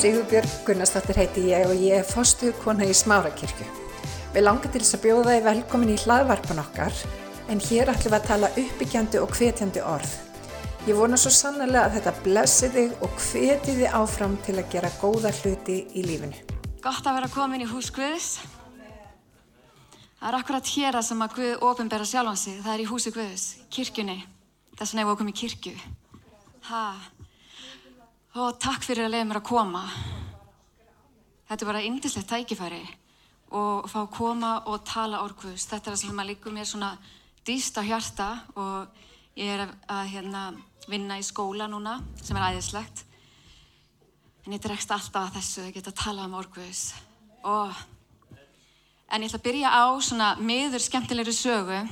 Sigurbjörg 0.00 0.52
Gunnarsdóttir 0.64 1.18
heiti 1.20 1.42
ég 1.50 1.66
og 1.68 1.76
ég 1.76 1.98
er 1.98 2.06
fóstuðkona 2.08 2.86
í 2.88 2.92
Smárakirkju. 2.96 3.66
Við 4.32 4.46
langar 4.46 4.72
til 4.72 4.80
þess 4.80 4.96
að 4.96 5.02
bjóða 5.02 5.34
þið 5.34 5.42
velkomin 5.44 5.92
í 5.92 5.96
hlaðvarpan 6.00 6.62
okkar 6.62 7.02
en 7.52 7.60
hér 7.66 7.92
ætlum 7.92 8.14
við 8.14 8.16
að 8.16 8.30
tala 8.30 8.50
uppbyggjandi 8.62 9.20
og 9.20 9.36
hvetjandi 9.36 9.84
orð. 9.84 10.14
Ég 10.88 10.96
vona 10.96 11.20
svo 11.20 11.34
sannlega 11.36 11.84
að 11.84 11.98
þetta 11.98 12.14
blessi 12.24 12.72
þig 12.72 12.96
og 13.04 13.20
hveti 13.26 13.76
þið 13.76 14.00
áfram 14.00 14.40
til 14.46 14.56
að 14.56 14.72
gera 14.72 14.94
góða 15.02 15.36
hluti 15.42 15.78
í 15.92 16.08
lífinu. 16.08 16.40
Gott 16.80 17.04
að 17.04 17.20
vera 17.20 17.32
komin 17.36 17.68
í 17.68 17.68
hús 17.68 17.92
Guðs. 17.92 18.32
Það 20.16 20.28
er 20.32 20.40
akkurat 20.40 20.76
hér 20.78 20.96
að 20.96 21.08
sem 21.12 21.26
að 21.28 21.40
Guð 21.42 21.70
ofinbera 21.74 22.08
sjálfan 22.08 22.40
sig. 22.40 22.62
Það 22.64 22.72
er 22.78 22.86
í 22.86 22.88
húsi 22.88 23.12
Guðs, 23.12 23.50
kirkjunni. 23.68 24.22
Þess 24.80 24.94
vegna 24.94 25.04
hefur 25.04 25.12
við 25.12 25.24
komið 25.26 25.36
í 25.36 25.40
kirkju. 25.44 25.80
Ha. 26.72 26.84
Og 28.30 28.60
takk 28.62 28.84
fyrir 28.86 29.08
að 29.08 29.16
leiða 29.16 29.26
mér 29.26 29.38
að 29.40 29.48
koma. 29.48 29.80
Þetta 31.48 31.64
er 31.64 31.66
bara 31.66 31.82
yndislegt 31.82 32.28
tækifæri 32.30 32.84
og 33.58 33.88
fá 33.90 34.04
að 34.04 34.12
koma 34.14 34.50
og 34.70 34.84
tala 34.86 35.24
orguðs. 35.24 35.64
Þetta 35.66 35.90
er 35.90 35.96
það 35.96 36.02
sem 36.04 36.22
að 36.22 36.28
líka 36.28 36.52
mér 36.54 36.68
svona 36.70 36.92
dýst 37.42 37.80
á 37.80 37.82
hjarta 37.82 38.28
og 38.54 39.02
ég 39.34 39.50
er 39.56 39.64
að 39.66 40.12
hérna, 40.12 40.44
vinna 40.86 41.18
í 41.18 41.26
skóla 41.26 41.66
núna 41.66 41.96
sem 42.22 42.38
er 42.38 42.52
æðislegt. 42.52 43.02
En 44.46 44.54
ég 44.54 44.62
dregst 44.62 44.94
alltaf 44.94 45.26
að 45.26 45.40
þessu 45.40 45.66
að 45.66 45.74
geta 45.80 45.90
að 45.90 46.02
tala 46.04 46.30
um 46.30 46.38
orguðs. 46.38 46.86
Og... 47.42 47.74
En 49.10 49.24
ég 49.24 49.26
ætla 49.26 49.40
að 49.42 49.48
byrja 49.48 49.74
á 49.74 49.84
svona 49.98 50.34
miður 50.38 50.86
skemmtilegri 50.86 51.34
sögu. 51.34 51.82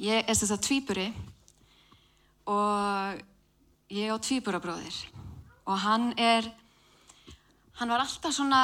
Ég 0.00 0.24
er 0.24 0.32
þess 0.32 0.56
að 0.56 0.64
tvíburi 0.64 1.10
og 2.48 3.26
ég 3.90 4.10
á 4.14 4.16
tvíburabróðir 4.22 4.96
og 5.66 5.78
hann 5.82 6.12
er, 6.18 6.46
hann 7.78 7.90
var 7.90 8.04
alltaf 8.04 8.34
svona 8.34 8.62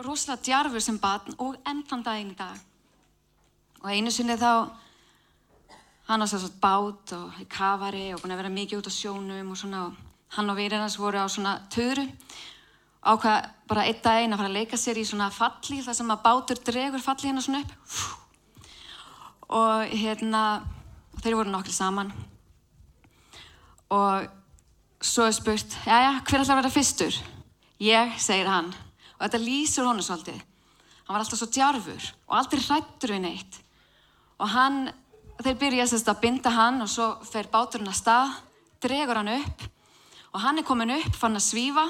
rosalega 0.00 0.42
djarfur 0.46 0.82
sem 0.82 0.98
barn 1.02 1.34
og 1.38 1.58
ennfram 1.68 2.04
daginn 2.04 2.32
í 2.32 2.38
dag. 2.38 2.56
Og 3.82 3.90
einu 3.90 4.12
sinni 4.12 4.36
þá, 4.38 4.70
hann 6.08 6.22
var 6.22 6.30
svona 6.30 6.60
bát 6.62 7.14
og 7.16 7.42
í 7.42 7.46
kafari 7.50 8.06
og 8.14 8.22
búin 8.22 8.34
að 8.34 8.42
vera 8.42 8.54
mikið 8.54 8.80
út 8.80 8.90
á 8.90 8.92
sjónum 8.94 9.52
og 9.52 9.60
svona 9.60 9.84
og 9.88 9.98
hann 10.36 10.50
og 10.50 10.58
virðin 10.58 10.84
hans 10.84 10.98
voru 11.00 11.20
á 11.20 11.28
svona 11.28 11.58
töru. 11.72 12.06
Ákvað 13.00 13.50
bara 13.68 13.86
einn 13.88 14.02
dag 14.04 14.22
einn 14.22 14.34
að 14.34 14.42
fara 14.42 14.50
að 14.52 14.58
leika 14.58 14.78
sér 14.78 15.00
í 15.00 15.06
svona 15.08 15.30
falli 15.34 15.80
þar 15.82 15.96
sem 15.96 16.12
að 16.12 16.24
bátur 16.24 16.64
dregur 16.64 17.02
falli 17.02 17.30
hérna 17.30 17.44
svona 17.44 17.62
upp. 17.64 17.78
Og 19.50 19.94
hérna 20.00 20.42
þeir 21.20 21.40
voru 21.40 21.52
nokkri 21.52 21.74
saman 21.74 22.12
og 23.90 24.28
svo 25.02 25.26
er 25.26 25.34
spurt, 25.34 25.74
já 25.86 25.96
já, 26.04 26.12
hver 26.20 26.42
ætlar 26.42 26.56
að 26.56 26.62
vera 26.62 26.72
fyrstur? 26.74 27.16
Ég, 27.80 28.14
segir 28.20 28.48
hann. 28.50 28.68
Og 29.16 29.24
þetta 29.24 29.40
lýsur 29.42 29.88
honum 29.88 30.04
svolítið. 30.04 30.38
Hann 31.06 31.16
var 31.16 31.24
alltaf 31.24 31.40
svo 31.40 31.48
djarfur 31.50 32.06
og 32.28 32.36
aldrei 32.38 32.62
hrættur 32.62 33.14
við 33.16 33.22
neitt. 33.24 33.58
Og 34.38 34.48
hann, 34.52 34.84
þeir 35.42 35.58
byrja 35.58 35.88
að 35.98 36.20
binda 36.22 36.52
hann 36.54 36.84
og 36.84 36.90
svo 36.92 37.08
fer 37.26 37.48
báturinn 37.50 37.90
að 37.90 37.98
stað 37.98 38.36
dregur 38.84 39.18
hann 39.18 39.32
upp. 39.34 39.66
Og 40.30 40.40
hann 40.44 40.60
er 40.60 40.68
komin 40.68 40.94
upp, 40.94 41.16
fann 41.18 41.34
að 41.34 41.48
svífa. 41.48 41.88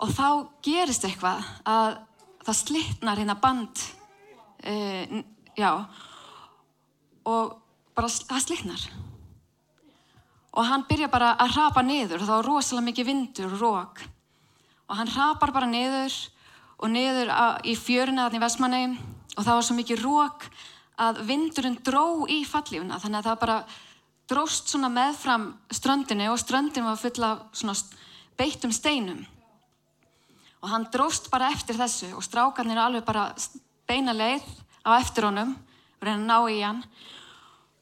Og 0.00 0.10
þá 0.14 0.28
gerist 0.64 1.04
eitthvað 1.04 1.44
að 1.68 1.98
það 2.46 2.60
slittnar 2.62 3.20
hérna 3.20 3.36
band 3.40 3.82
uh, 4.64 5.18
já. 5.58 5.70
Og 7.28 7.58
bara 7.94 8.10
það 8.10 8.46
slittnar 8.46 8.88
og 10.54 10.68
hann 10.68 10.86
byrja 10.88 11.10
bara 11.10 11.34
að 11.40 11.56
rapa 11.58 11.82
niður 11.82 12.20
og 12.20 12.28
þá 12.28 12.34
var 12.36 12.48
rosalega 12.48 12.88
mikið 12.90 13.08
vindur 13.10 13.50
og 13.50 13.60
rók 13.62 14.04
og 14.88 14.96
hann 14.98 15.10
rapar 15.14 15.52
bara 15.54 15.70
niður 15.70 16.14
og 16.78 16.90
niður 16.92 17.32
í 17.66 17.74
fjöruna 17.78 18.28
þannig 18.28 18.40
í 18.40 18.44
Vestmanni 18.44 18.84
og 19.34 19.42
það 19.42 19.54
var 19.56 19.66
svo 19.66 19.76
mikið 19.78 20.02
rók 20.04 20.48
að 21.00 21.20
vindurinn 21.26 21.80
dró 21.82 22.24
í 22.30 22.42
fallífuna. 22.46 23.00
Þannig 23.02 23.20
að 23.20 23.28
það 23.28 23.40
bara 23.42 23.58
dróst 24.30 24.70
svona 24.70 24.90
meðfram 24.92 25.48
ströndinu 25.74 26.30
og 26.32 26.40
ströndinu 26.40 26.86
var 26.86 27.00
fulla 27.00 27.30
svona 27.52 27.74
beittum 28.38 28.72
steinum. 28.74 29.24
Og 30.62 30.70
hann 30.70 30.86
dróst 30.92 31.28
bara 31.32 31.50
eftir 31.52 31.76
þessu 31.78 32.12
og 32.16 32.24
strákarnir 32.24 32.80
alveg 32.80 33.04
bara 33.04 33.32
beina 33.88 34.14
leið 34.16 34.46
á 34.86 34.96
eftir 34.96 35.28
honum 35.28 35.54
og 35.54 36.06
reyna 36.06 36.20
að 36.20 36.28
ná 36.30 36.38
í 36.54 36.62
hann 36.62 36.84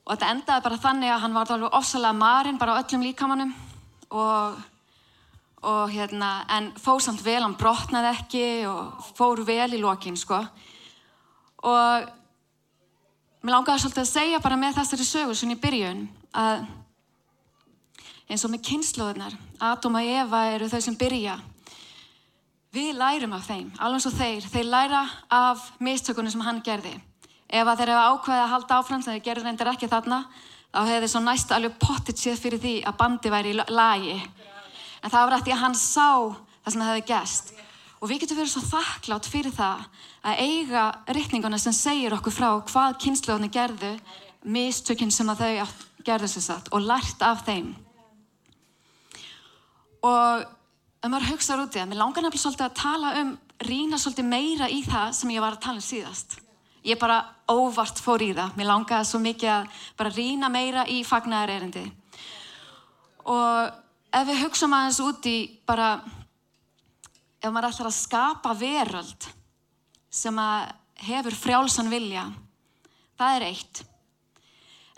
og 0.03 0.15
þetta 0.15 0.31
endaði 0.35 0.65
bara 0.65 0.81
þannig 0.83 1.13
að 1.15 1.21
hann 1.23 1.37
var 1.37 1.53
alveg 1.55 1.77
ofsalega 1.79 2.19
marinn 2.19 2.59
bara 2.59 2.75
á 2.75 2.81
öllum 2.83 3.05
líkamannum 3.07 3.53
og, 4.19 4.57
og 5.63 5.93
hérna 5.93 6.33
en 6.57 6.73
fór 6.83 6.99
samt 7.05 7.23
vel, 7.23 7.43
hann 7.45 7.59
brotnaði 7.59 8.11
ekki 8.17 8.47
og 8.67 9.13
fór 9.15 9.45
vel 9.47 9.71
í 9.77 9.81
lokin 9.83 10.19
sko. 10.19 10.41
Og 11.63 12.09
mér 13.43 13.55
langaði 13.55 13.85
svolítið 13.85 14.03
að 14.03 14.11
segja 14.11 14.43
bara 14.43 14.59
með 14.59 14.81
þessari 14.81 15.07
sögur 15.07 15.39
svona 15.39 15.55
í 15.55 15.63
byrjun 15.63 16.03
að 16.43 16.67
eins 18.27 18.43
og 18.47 18.53
með 18.53 18.67
kynnslóðunar 18.67 19.39
Atom 19.63 20.01
og 20.01 20.11
Eva 20.19 20.43
eru 20.51 20.71
þau 20.73 20.81
sem 20.83 20.99
byrja. 20.99 21.39
Við 22.73 22.95
lærum 22.97 23.37
af 23.37 23.47
þeim 23.47 23.71
alveg 23.79 24.01
eins 24.01 24.11
og 24.11 24.19
þeir, 24.19 24.51
þeir 24.51 24.69
læra 24.73 25.07
af 25.31 25.65
mistökunum 25.79 26.33
sem 26.33 26.43
hann 26.43 26.63
gerði 26.65 26.97
ef 27.53 27.69
að 27.69 27.83
þeir 27.83 27.93
hafa 27.93 28.13
ákveðið 28.13 28.43
að 28.43 28.53
halda 28.53 28.79
áfram 28.79 29.03
þegar 29.05 29.19
þeir 29.19 29.27
gerður 29.27 29.49
reyndar 29.49 29.71
ekki 29.75 29.91
þarna 29.93 30.21
þá 30.73 30.79
hefði 30.89 31.01
þeir 31.03 31.13
svo 31.13 31.21
næst 31.27 31.53
alveg 31.53 31.75
pottit 31.83 32.21
séð 32.21 32.41
fyrir 32.41 32.63
því 32.63 32.75
að 32.89 32.99
bandi 33.03 33.33
væri 33.33 33.53
í 33.53 33.59
lagi. 33.61 34.17
En 35.03 35.13
það 35.13 35.27
var 35.27 35.37
eftir 35.37 35.57
að 35.57 35.63
hann 35.67 35.77
sá 35.77 36.09
það 36.63 36.73
sem 36.73 36.83
það 36.83 36.91
hefði 36.93 37.07
gæst 37.11 37.53
og 38.03 38.11
við 38.11 38.23
getum 38.23 38.41
verið 38.41 38.53
svo 38.55 38.63
þakklátt 38.67 39.29
fyrir 39.31 39.55
það 39.55 39.85
að 40.27 40.41
eiga 40.43 40.85
riktninguna 41.19 41.61
sem 41.61 41.77
segir 41.77 42.17
okkur 42.17 42.35
frá 42.35 42.49
hvað 42.71 42.99
kynnslóðinni 43.05 43.53
gerðu 43.53 43.93
mistökinn 44.43 45.13
sem 45.15 45.29
að 45.31 45.45
þau 45.45 45.77
gerðu 46.07 46.31
sér 46.33 46.47
satt 46.49 46.71
og 46.75 46.83
lært 46.83 47.23
af 47.23 47.45
þeim. 47.47 47.75
Og 50.03 50.43
ef 50.43 51.11
maður 51.11 51.29
hugsaður 51.31 51.69
út 51.69 51.77
í 51.77 51.83
það, 51.83 51.91
mér 51.93 52.01
langar 52.01 52.25
nefnilega 52.25 52.43
svolítið 52.43 52.67
að 52.67 52.81
tala 52.81 53.13
um 53.21 53.37
rína 53.69 54.01
svolítið 54.01 54.33
meira 54.33 54.71
í 54.71 54.81
það 54.87 55.13
sem 55.21 55.35
ég 55.37 55.45
var 55.45 55.55
að 55.55 55.63
tala 55.69 55.79
um 55.79 55.87
síðast 55.87 56.42
ég 56.83 56.99
bara 56.99 57.23
óvart 57.51 58.01
fór 58.03 58.23
í 58.25 58.33
það. 58.35 58.57
Mér 58.59 58.69
langaði 58.71 59.09
svo 59.09 59.21
mikið 59.23 59.53
að 59.55 59.85
bara 59.99 60.15
rína 60.17 60.51
meira 60.53 60.85
í 60.91 61.03
fagnar 61.07 61.51
erindi. 61.53 61.85
Og 63.31 63.71
ef 64.13 64.27
við 64.29 64.43
hugsaum 64.43 64.75
aðeins 64.77 65.01
út 65.05 65.29
í 65.31 65.37
bara, 65.69 65.95
ef 67.39 67.51
maður 67.51 67.71
ætlar 67.71 67.91
að 67.93 67.99
skapa 68.01 68.55
veröld 68.59 69.29
sem 70.13 70.39
að 70.39 70.73
hefur 71.07 71.39
frjálsan 71.39 71.91
vilja, 71.91 72.27
það 73.19 73.37
er 73.37 73.47
eitt. 73.49 73.85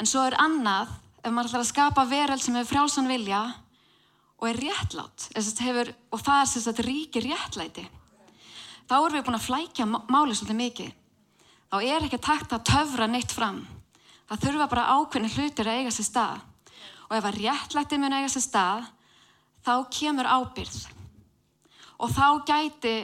En 0.01 0.09
svo 0.09 0.25
er 0.27 0.39
annað, 0.41 0.89
ef 1.21 1.31
maður 1.31 1.53
ætlar 1.53 1.65
að 1.67 1.71
skapa 1.71 2.07
veröld 2.09 2.43
sem 2.43 2.57
hefur 2.57 2.73
frjálsan 2.73 3.13
vilja 3.13 3.45
og 4.41 4.49
er 4.51 4.59
réttlátt, 4.61 5.29
hefur, 5.63 5.93
og 6.11 6.21
það 6.21 6.41
er 6.41 6.67
þetta 6.67 6.85
ríkir 6.89 7.29
réttlæti, 7.29 7.85
þá 8.89 8.97
erum 8.99 9.15
við 9.15 9.27
búin 9.29 9.39
að 9.39 9.47
flækja 9.47 9.87
máli 9.89 10.35
svolítið 10.35 10.59
mikið 10.59 10.93
þá 11.75 11.81
er 11.83 12.05
ekki 12.07 12.21
takt 12.23 12.53
að 12.55 12.69
töfra 12.69 13.07
neitt 13.11 13.33
fram. 13.35 13.65
Það 14.31 14.43
þurfa 14.45 14.67
bara 14.71 14.91
ákveðni 14.95 15.31
hlutir 15.35 15.67
að 15.67 15.81
eiga 15.81 15.95
sér 15.95 16.07
stað. 16.07 16.45
Og 17.09 17.17
ef 17.17 17.27
að 17.27 17.39
réttlætti 17.41 17.99
mun 17.99 18.15
eiga 18.15 18.29
sér 18.31 18.45
stað, 18.45 18.85
þá 19.67 19.73
kemur 19.97 20.29
ábyrð. 20.31 20.77
Og 21.99 22.15
þá 22.15 22.29
gæti 22.47 22.95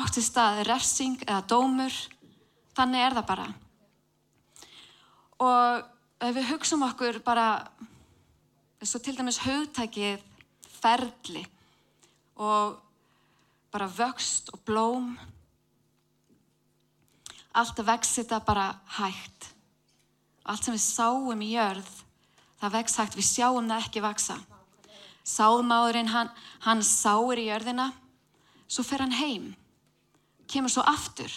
átt 0.00 0.16
sér 0.16 0.26
stað 0.30 0.62
refsing 0.70 1.26
eða 1.26 1.42
dómur. 1.52 2.00
Þannig 2.78 3.04
er 3.04 3.18
það 3.18 3.28
bara. 3.34 3.46
Og 5.44 6.24
ef 6.24 6.34
við 6.40 6.50
hugsaum 6.54 6.88
okkur 6.88 7.20
bara, 7.26 7.46
eins 8.80 8.96
og 8.96 9.04
til 9.04 9.18
dæmis 9.20 9.44
haugtækið 9.44 10.24
ferli 10.80 11.44
og 12.40 12.80
bara 13.72 13.92
vöxt 13.92 14.48
og 14.56 14.64
blóm 14.64 15.16
allt 17.56 17.80
vex 17.86 18.16
þetta 18.18 18.40
bara 18.44 18.66
hægt. 18.98 19.50
Allt 20.46 20.66
sem 20.66 20.76
við 20.76 20.84
sáum 20.84 21.42
í 21.42 21.52
jörð, 21.54 21.88
það 22.60 22.76
vex 22.76 22.98
hægt, 23.00 23.16
við 23.18 23.28
sjáum 23.30 23.70
það 23.70 23.86
ekki 23.86 24.04
vaksa. 24.04 24.36
Sáðmáðurinn, 25.26 26.12
hann, 26.12 26.30
hann 26.62 26.84
sáir 26.86 27.40
í 27.42 27.48
jörðina, 27.48 27.88
svo 28.70 28.84
fer 28.86 29.02
hann 29.02 29.16
heim, 29.16 29.48
kemur 30.46 30.70
svo 30.70 30.84
aftur. 30.86 31.32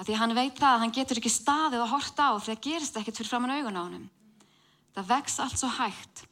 Af 0.00 0.08
því 0.08 0.16
hann 0.16 0.34
veit 0.34 0.56
það 0.56 0.72
að 0.72 0.82
hann 0.82 0.96
getur 0.96 1.20
ekki 1.20 1.30
staðið 1.32 1.84
og 1.84 1.92
horta 1.92 2.32
á 2.32 2.40
því 2.40 2.54
það 2.54 2.64
gerist 2.64 2.98
ekkert 2.98 3.20
fyrir 3.20 3.30
framann 3.30 3.54
augun 3.58 3.78
á 3.78 3.82
hann. 3.84 4.06
Það 4.96 5.10
vex 5.12 5.38
allt 5.44 5.60
svo 5.60 5.68
hægt 5.76 6.24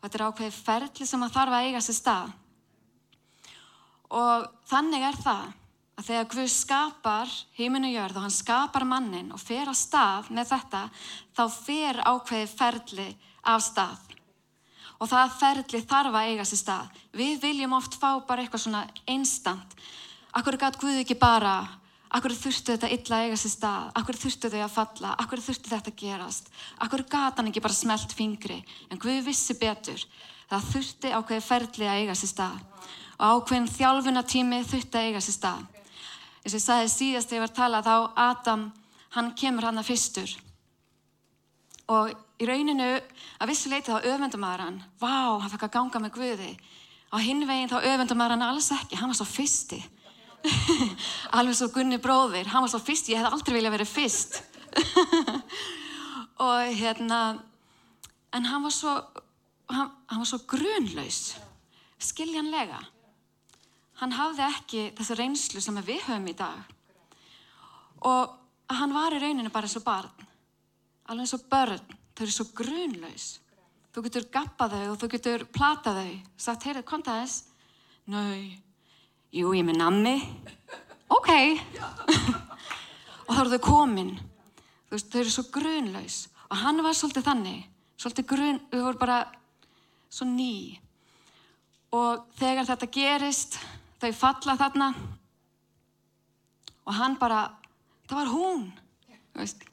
og 0.00 0.06
þetta 0.06 0.16
er 0.16 0.24
ákveðið 0.24 0.60
ferli 0.64 1.06
sem 1.06 1.24
að 1.26 1.34
þarf 1.34 1.56
að 1.58 1.66
eiga 1.68 1.82
sér 1.84 1.98
stað. 1.98 2.30
Og 4.16 4.46
þannig 4.70 5.04
er 5.04 5.18
það 5.20 5.50
að 6.00 6.06
þegar 6.08 6.28
Guð 6.32 6.52
skapar 6.52 7.32
heiminu 7.58 7.90
jörð 7.92 8.16
og 8.16 8.24
hann 8.24 8.32
skapar 8.32 8.86
mannin 8.88 9.32
og 9.34 9.40
fer 9.42 9.68
á 9.68 9.74
stað 9.76 10.30
með 10.32 10.54
þetta, 10.54 10.84
þá 11.36 11.42
fer 11.52 12.00
ákveði 12.08 12.46
ferli 12.54 13.10
af 13.44 13.66
stað. 13.66 14.06
og 15.00 15.08
það 15.08 15.36
ferli 15.40 15.78
þarf 15.88 16.16
að 16.16 16.26
eiga 16.28 16.44
sér 16.44 16.60
stað. 16.60 16.88
Við 17.16 17.38
viljum 17.40 17.72
oft 17.72 17.94
fá 17.96 18.20
bara 18.28 18.42
eitthvað 18.44 18.66
svona 18.66 18.82
einstant. 19.08 19.70
Akkur 20.36 20.58
gæt 20.60 20.76
Guð 20.76 20.98
ekki 21.00 21.16
bara, 21.16 21.54
akkur 22.12 22.34
þurftu 22.36 22.74
þetta 22.74 22.90
illa 22.92 23.16
að 23.16 23.24
eiga 23.24 23.38
sér 23.40 23.54
stað, 23.54 23.86
akkur 23.96 24.18
þurftu 24.20 24.50
þau 24.52 24.60
að 24.60 24.74
falla, 24.74 25.14
akkur 25.24 25.40
þurftu 25.40 25.72
þetta 25.72 25.90
að 25.90 25.98
gerast, 26.02 26.52
akkur 26.84 27.06
gæt 27.08 27.40
hann 27.40 27.48
ekki 27.48 27.64
bara 27.64 27.78
smelt 27.80 28.12
fingri, 28.12 28.60
en 28.92 29.00
Guð 29.00 29.24
vissi 29.24 29.56
betur. 29.56 30.04
Það 30.52 30.70
þurfti 30.74 31.16
ákveði 31.16 31.46
ferli 31.48 31.88
að 31.88 32.04
eiga 32.04 32.20
sér 32.20 32.34
stað 32.34 32.60
og 33.20 33.40
ákveðin 33.40 33.72
þjálfunatími 33.72 34.64
þurfti 34.68 35.00
að 35.00 35.08
eiga 35.08 35.24
sér 35.24 35.36
stað. 35.40 35.79
Þess 36.40 36.52
að 36.52 36.58
ég 36.58 36.64
sagði 36.64 36.92
síðast 36.94 37.30
þegar 37.30 37.38
ég 37.38 37.44
var 37.44 37.50
að 37.50 37.58
tala 37.58 37.82
þá 37.84 37.94
Adam, 38.24 38.66
hann 39.16 39.32
kemur 39.36 39.66
hann 39.68 39.80
að 39.80 39.90
fyrstur. 39.90 40.34
Og 41.90 42.12
í 42.40 42.48
rauninu 42.48 42.90
að 42.96 43.50
vissu 43.50 43.70
leiti 43.72 43.90
þá 43.92 44.08
öfundum 44.12 44.44
maður 44.44 44.64
hann. 44.66 44.78
Vá, 45.02 45.40
hann 45.42 45.52
fekk 45.52 45.66
að 45.68 45.74
ganga 45.76 46.02
með 46.04 46.14
Guði. 46.16 46.50
Á 47.10 47.16
hinvegin 47.20 47.70
þá 47.72 47.78
öfundum 47.80 48.20
maður 48.20 48.36
hann 48.36 48.46
alls 48.46 48.70
ekki 48.76 49.00
hann 49.00 49.10
var 49.12 49.18
svo 49.18 49.28
fyrsti. 49.28 49.80
Alveg 51.36 51.58
svo 51.58 51.68
Gunni 51.74 51.98
bróðir 52.00 52.48
hann 52.48 52.64
var 52.64 52.72
svo 52.72 52.80
fyrsti, 52.80 53.12
ég 53.12 53.20
hef 53.20 53.34
aldrei 53.34 53.58
viljað 53.58 53.76
verið 53.76 53.92
fyrst. 53.92 54.40
Og 56.46 56.70
hérna 56.78 57.20
en 58.32 58.46
hann 58.46 58.64
var 58.64 58.72
svo 58.72 58.94
hann, 59.70 59.90
hann 60.08 60.22
var 60.22 60.30
svo 60.30 60.40
grunlaus 60.48 61.34
skiljanlega 62.00 62.78
hann 64.00 64.16
hafði 64.16 64.46
ekki 64.48 64.82
þessu 64.98 65.16
reynslu 65.18 65.62
sem 65.62 65.80
við 65.84 66.02
höfum 66.08 66.28
í 66.32 66.36
dag 66.36 66.76
og 68.08 68.36
hann 68.72 68.96
var 68.96 69.14
í 69.14 69.20
rauninu 69.20 69.52
bara 69.52 69.68
eins 69.68 69.78
og 69.80 69.84
barn 69.84 70.28
alveg 71.10 71.26
eins 71.26 71.34
og 71.34 71.46
börn, 71.50 71.94
þau 72.14 72.22
eru 72.22 72.32
svo 72.34 72.44
grunlaus. 72.54 73.28
Þú 73.90 74.02
getur 74.06 74.26
gappað 74.30 74.76
þau 74.76 74.90
og 74.92 74.98
þú 75.00 75.08
getur 75.16 75.44
platað 75.50 75.96
þau. 75.98 76.12
Sagt, 76.38 76.66
heyrðu, 76.68 76.84
konta 76.86 77.16
þess? 77.18 77.48
Nau, 78.10 78.36
jú, 79.34 79.50
ég 79.50 79.64
er 79.64 79.66
með 79.66 79.80
nammi. 79.80 80.14
Ok. 81.10 81.30
og 83.26 83.32
þá 83.32 83.40
eru 83.40 83.56
þau 83.56 83.64
komin. 83.64 84.12
Veist, 84.92 85.10
þau 85.10 85.24
eru 85.24 85.34
svo 85.34 85.46
grunlaus. 85.50 86.20
Og 86.46 86.62
hann 86.62 86.78
var 86.86 86.94
svolítið 86.94 87.26
þannig. 87.26 87.66
Svolítið 87.98 88.30
grun, 88.30 88.62
þau 88.70 88.84
voru 88.86 89.02
bara 89.02 89.18
svo 90.06 90.30
ný. 90.30 90.78
Og 91.90 92.22
þegar 92.38 92.70
þetta 92.70 92.90
gerist, 92.94 93.58
þau 94.00 94.10
falla 94.16 94.58
þarna. 94.60 94.90
Og 96.88 96.92
hann 96.96 97.16
bara, 97.20 97.46
það 98.08 98.20
var 98.22 98.34
hún. 98.34 98.68
Veist, 99.36 99.64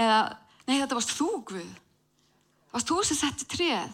eða 0.00 0.20
Nei, 0.68 0.82
þetta 0.82 0.98
varst 0.98 1.14
þú, 1.16 1.28
Guð. 1.48 1.68
Það 2.68 2.74
varst 2.76 2.90
þú 2.90 2.98
sem 3.08 3.18
setti 3.22 3.46
tréð. 3.48 3.92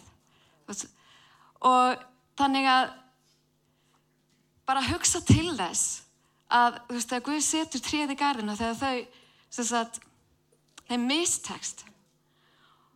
Og 1.65 2.01
þannig 2.35 2.67
að 2.67 2.89
bara 4.67 4.83
hugsa 4.89 5.21
til 5.23 5.53
þess 5.55 6.01
að, 6.51 6.81
þú 6.89 6.97
veist, 6.97 7.13
þegar 7.13 7.25
Guð 7.29 7.39
setur 7.45 7.85
tréð 7.85 8.11
í 8.11 8.17
gardinu 8.19 8.57
þegar 8.59 8.81
þau, 8.81 9.21
sem 9.55 9.69
sagt, 9.69 10.01
þeim 10.89 11.07
mistekst 11.07 11.85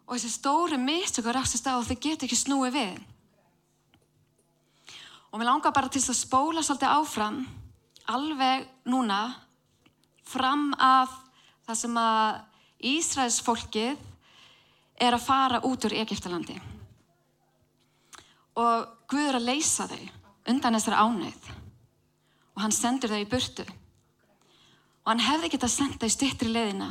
og 0.10 0.18
þessi 0.18 0.34
stóri 0.34 0.80
mistökur 0.82 1.38
ræðst 1.38 1.68
að 1.70 1.88
þau 1.88 1.98
getur 2.02 2.28
ekki 2.28 2.38
snúið 2.38 2.76
við. 2.76 3.00
Og 5.30 5.38
mér 5.38 5.52
langar 5.52 5.74
bara 5.76 5.90
til 5.92 6.02
að 6.02 6.18
spóla 6.18 6.64
svolítið 6.66 6.94
áfram, 6.96 7.40
alveg 8.10 8.66
núna, 8.90 9.22
fram 10.26 10.72
af 10.74 11.14
það 11.68 11.80
sem 11.84 12.00
að 12.02 12.40
Ísraels 12.90 13.40
fólkið 13.46 13.98
er 15.00 15.16
að 15.16 15.26
fara 15.26 15.62
út 15.68 15.86
úr 15.88 15.96
Egiptalandi 16.00 16.56
og 18.60 18.88
Guð 19.10 19.28
er 19.30 19.38
að 19.40 19.48
leysa 19.48 19.88
þau 19.90 20.02
undan 20.52 20.76
þessari 20.78 21.00
ánægð 21.00 21.50
og 22.56 22.64
hann 22.64 22.76
sendur 22.76 23.14
þau 23.14 23.22
í 23.22 23.30
burtu. 23.30 23.66
Og 25.06 25.12
hann 25.14 25.24
hefði 25.24 25.52
gett 25.54 25.66
að 25.66 25.76
senda 25.76 26.02
þau 26.04 26.14
stittri 26.14 26.50
leðina 26.52 26.90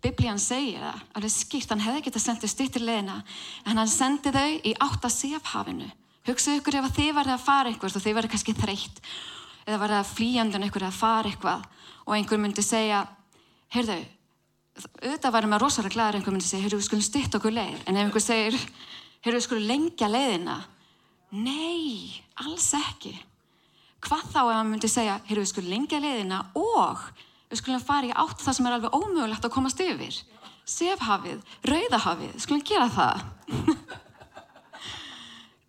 Biblían 0.00 0.38
segir 0.40 0.80
það, 0.80 1.00
alveg 1.18 1.32
skýrt, 1.34 1.72
hann 1.74 1.82
hefði 1.84 2.04
gett 2.06 2.16
að 2.16 2.24
senda 2.24 2.46
þau 2.46 2.52
stittri 2.54 2.84
leðina 2.86 3.18
en 3.66 3.80
hann 3.80 3.90
sendi 3.90 4.32
þau 4.32 4.48
í 4.64 4.72
átt 4.80 5.04
að 5.04 5.16
sefhafinu 5.16 5.90
hugsaðu 6.30 6.60
ykkur 6.60 6.80
ef 6.80 6.90
þið 6.96 7.12
varði 7.18 7.36
að 7.36 7.46
fara 7.46 7.70
eitthvað 7.70 7.96
og 8.00 8.04
þið 8.06 8.18
varði 8.18 8.32
kannski 8.34 8.56
þreytt 8.58 9.00
eða 9.66 9.80
varði 9.82 10.00
að 10.00 10.12
flýjandun 10.16 10.66
ykkur 10.66 10.86
að 10.88 10.98
fara 10.98 11.30
eitthvað 11.30 11.66
og 12.06 12.16
einhver 12.16 12.40
myndi 12.42 12.64
segja 12.64 13.04
heyrðu, 13.74 13.96
auðvitað 15.04 15.34
varum 15.34 15.54
við 15.54 15.62
rosalega 15.62 15.94
glæðir 15.94 16.18
einhver 16.18 16.34
myndi 16.34 16.48
segja, 16.48 16.64
heyrðu 16.64 16.80
við 16.80 16.86
skulum 16.88 17.06
styrta 17.06 17.38
okkur 17.38 17.54
leið. 17.54 17.80
En 17.86 17.96
ef 17.96 18.06
einhver 18.06 18.24
segir, 18.24 18.58
heyrðu 19.24 19.38
við 19.38 19.46
skulum 19.46 19.68
lengja 19.68 20.10
leiðina. 20.10 20.58
Nei, 21.38 22.22
alls 22.42 22.70
ekki. 22.78 23.14
Hvað 24.02 24.28
þá 24.32 24.40
ef 24.42 24.54
hann 24.56 24.70
myndi 24.72 24.90
segja, 24.90 25.18
heyrðu 25.28 25.44
við 25.44 25.52
skulum 25.52 25.74
lengja 25.74 26.02
leiðina 26.02 26.42
og 26.58 27.06
við 27.50 27.62
skulum 27.62 27.84
fara 27.84 28.10
í 28.10 28.14
átt 28.24 28.42
það 28.42 28.58
sem 28.58 28.68
er 28.68 28.78
alveg 28.78 28.96
ómögulegt 28.96 29.46
að 29.46 29.54
komast 29.54 29.82
yfir. 29.84 30.22
Sefhafið, 30.70 31.42
rauðahafið 31.66 32.38
skulum 32.42 32.66
gera 32.66 32.90
það 32.94 33.22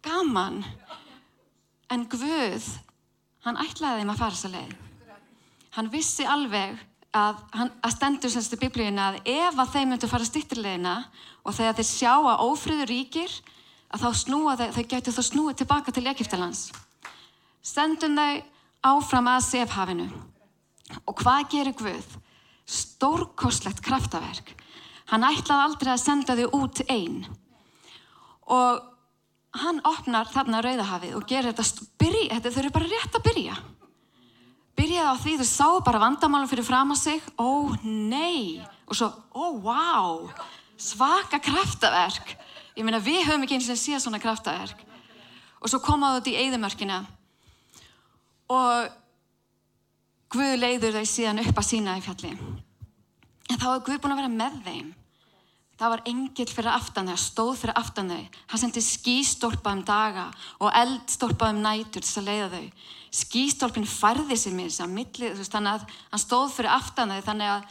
gaman 0.06 0.62
en 1.92 2.08
Guð 2.12 2.70
hann 3.46 3.60
ætlaði 3.62 4.02
þeim 4.02 4.14
að 4.14 4.22
fara 4.22 4.38
þessa 4.38 4.54
leið 4.56 4.78
hann 5.78 5.92
vissi 5.92 6.28
alveg 6.28 6.80
að, 7.12 7.42
að 7.84 7.94
stendur 7.96 8.32
semst 8.32 8.56
í 8.56 8.60
biblíun 8.62 9.00
að 9.02 9.20
ef 9.28 9.58
að 9.60 9.74
þeim 9.76 9.94
myndu 9.94 10.10
fara 10.12 10.28
stittirleina 10.28 10.96
og 11.44 11.56
þegar 11.58 11.78
þeir 11.80 11.90
sjá 11.90 12.14
að 12.16 12.44
ófriður 12.46 12.92
ríkir 12.92 13.36
að 13.92 14.06
þá 14.06 14.10
snúa 14.22 14.56
þeir, 14.60 14.74
þeir 14.78 14.90
getur 14.94 15.16
þá 15.16 15.24
snúið 15.28 15.58
tilbaka 15.62 15.92
til 15.92 16.06
Egiptalands. 16.08 16.62
Sendum 17.62 18.16
þau 18.18 18.42
áfram 18.92 19.30
að 19.32 19.48
sefhafinu 19.50 20.08
og 21.06 21.16
hvað 21.20 21.50
gerir 21.52 21.78
Guð? 21.78 22.18
Stórkoslegt 22.72 23.82
kraftaverk. 23.84 24.54
Hann 25.12 25.26
ætlaði 25.28 25.66
aldrei 25.66 25.92
að 25.92 26.04
senda 26.06 26.38
þau 26.40 26.62
út 26.62 26.84
einn 26.88 27.26
og 28.52 28.91
hann 29.52 29.82
opnar 29.84 30.30
þarna 30.32 30.62
rauðahafið 30.64 31.16
og 31.18 31.28
gerir 31.28 31.52
þetta, 31.52 31.86
byrja, 32.00 32.38
þetta 32.38 32.52
þau 32.52 32.62
eru 32.64 32.74
bara 32.78 32.92
rétt 32.92 33.18
að 33.18 33.26
byrja 33.28 33.56
byrjaði 34.82 35.12
á 35.12 35.16
því, 35.22 35.34
þau 35.42 35.50
sáu 35.50 35.82
bara 35.86 36.02
vandamálum 36.02 36.50
fyrir 36.50 36.66
fram 36.66 36.94
á 36.94 36.98
sig, 36.98 37.22
ó 37.38 37.76
nei, 37.84 38.62
og 38.88 38.98
svo, 38.98 39.12
ó 39.36 39.46
wow, 39.62 40.32
svaka 40.80 41.40
kraftaverk. 41.44 42.34
Ég 42.78 42.88
meina 42.88 43.02
við 43.04 43.26
höfum 43.28 43.46
ekki 43.46 43.60
eins 43.60 43.70
og 43.70 43.80
síðan 43.80 44.04
svona 44.04 44.22
kraftaverk. 44.22 44.80
Og 45.62 45.70
svo 45.70 45.82
komaðu 45.84 46.22
þetta 46.22 46.32
í 46.32 46.40
eigðumörkina 46.46 47.04
og 48.52 48.98
Guð 50.32 50.54
leiður 50.56 50.96
þau 50.96 51.08
síðan 51.12 51.42
upp 51.44 51.58
að 51.60 51.66
sína 51.68 51.98
í 52.00 52.02
fjalli. 52.06 52.30
En 53.52 53.60
þá 53.60 53.66
er 53.74 53.82
Guð 53.84 53.98
búin 54.00 54.14
að 54.16 54.22
vera 54.22 54.32
með 54.32 54.54
þeim. 54.64 54.92
Það 55.82 55.90
var 55.96 56.02
engill 56.12 56.52
fyrir 56.54 56.70
aftan 56.70 57.08
þau, 57.10 57.18
stóð 57.18 57.56
fyrir 57.64 57.80
aftan 57.80 58.12
þau. 58.14 58.26
Hann 58.52 58.62
sendi 58.62 58.84
skístorpa 58.86 59.72
um 59.74 59.80
daga 59.82 60.28
og 60.62 60.70
eldstorpa 60.78 61.50
um 61.50 61.62
nætur 61.64 62.06
til 62.06 62.22
að 62.22 62.28
leiða 62.28 62.50
þau. 62.52 62.68
Skístorpin 63.18 63.88
færði 63.90 64.38
sér 64.38 64.54
mér 64.54 64.70
þess 64.70 64.84
að 64.86 64.94
milli, 65.00 65.32
veist, 65.40 65.50
þannig 65.56 65.80
að 65.80 65.96
hann 66.12 66.22
stóð 66.22 66.54
fyrir 66.54 66.76
aftan 66.76 67.16
þau, 67.16 67.24
þannig 67.32 67.50
að 67.56 67.66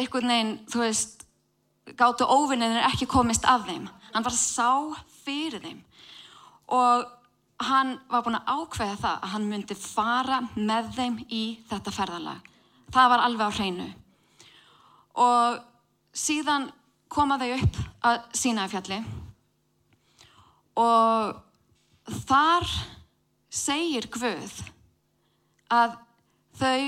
einhvern 0.00 0.32
veginn, 0.32 0.54
þú 0.72 0.82
veist, 0.86 1.26
gáttu 2.00 2.30
óvinniðin 2.32 2.80
ekki 2.88 3.10
komist 3.12 3.44
af 3.44 3.68
þeim. 3.68 3.86
Hann 4.14 4.26
var 4.30 4.36
sá 4.40 4.72
fyrir 5.20 5.60
þeim 5.60 5.84
og 6.70 7.08
hann 7.66 7.96
var 8.08 8.24
búin 8.24 8.40
að 8.40 8.50
ákveða 8.56 8.98
það 9.04 9.16
að 9.16 9.32
hann 9.34 9.48
myndi 9.52 9.76
fara 9.76 10.42
með 10.56 10.92
þeim 10.96 11.22
í 11.28 11.44
þetta 11.68 11.92
ferðalag. 11.92 12.52
Það 12.94 13.10
var 13.12 13.24
alveg 13.28 13.52
á 13.52 13.56
hreinu. 13.58 13.88
Og 15.20 15.58
síðan 16.16 16.70
koma 17.10 17.38
þau 17.40 17.50
upp 17.56 17.78
að 18.06 18.18
sínaði 18.38 19.00
og 20.80 21.40
þar 22.28 22.66
segir 23.50 24.06
Guð 24.14 24.60
að 25.70 25.96
þau, 26.60 26.82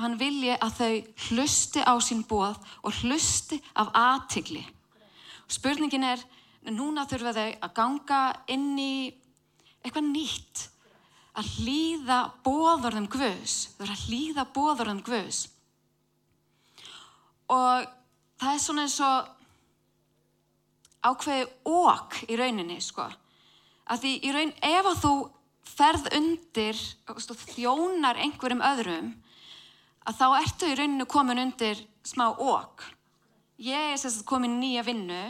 hann 0.00 0.18
vilji 0.20 0.54
að 0.56 0.76
þau 0.78 0.92
hlusti 1.28 1.82
á 1.82 1.94
sín 2.02 2.22
bóð 2.28 2.58
og 2.82 3.00
hlusti 3.02 3.58
af 3.78 3.90
aðtigli. 3.98 4.62
Spurningin 5.50 6.06
er, 6.06 6.22
núna 6.70 7.06
þurfa 7.10 7.34
þau 7.36 7.48
að 7.50 7.74
ganga 7.76 8.20
inn 8.54 8.70
í 8.78 8.94
eitthvað 9.82 10.12
nýtt, 10.12 10.68
að 11.32 11.48
hlýða 11.58 12.18
bóðorðum 12.44 13.08
Guðs, 13.10 13.72
þau 13.72 13.80
verður 13.80 13.94
að 13.96 14.06
hlýða 14.06 14.44
bóðorðum 14.54 15.02
Guðs. 15.06 15.46
Og 17.52 17.88
það 18.42 18.54
er 18.54 18.62
svona 18.62 18.86
eins 18.86 18.98
og 19.06 19.30
ákveði 21.02 21.46
ók 21.66 22.18
í 22.28 22.38
rauninni 22.38 22.78
sko. 22.82 23.06
Að 23.90 24.04
því 24.04 24.12
í 24.22 24.32
raun, 24.34 24.52
ef 24.62 24.88
að 24.92 25.00
þú 25.02 25.12
ferð 25.72 26.08
undir 26.18 26.80
þjónar 27.54 28.20
einhverjum 28.22 28.64
öðrum 28.66 29.12
að 30.06 30.18
þá 30.18 30.26
ertu 30.40 30.68
í 30.70 30.76
rauninu 30.78 31.06
komin 31.10 31.40
undir 31.42 31.78
smá 32.06 32.28
ók. 32.34 32.82
Ég 33.62 33.92
er 33.94 34.00
sérst 34.00 34.26
komin 34.26 34.58
nýja 34.58 34.82
vinnu 34.86 35.22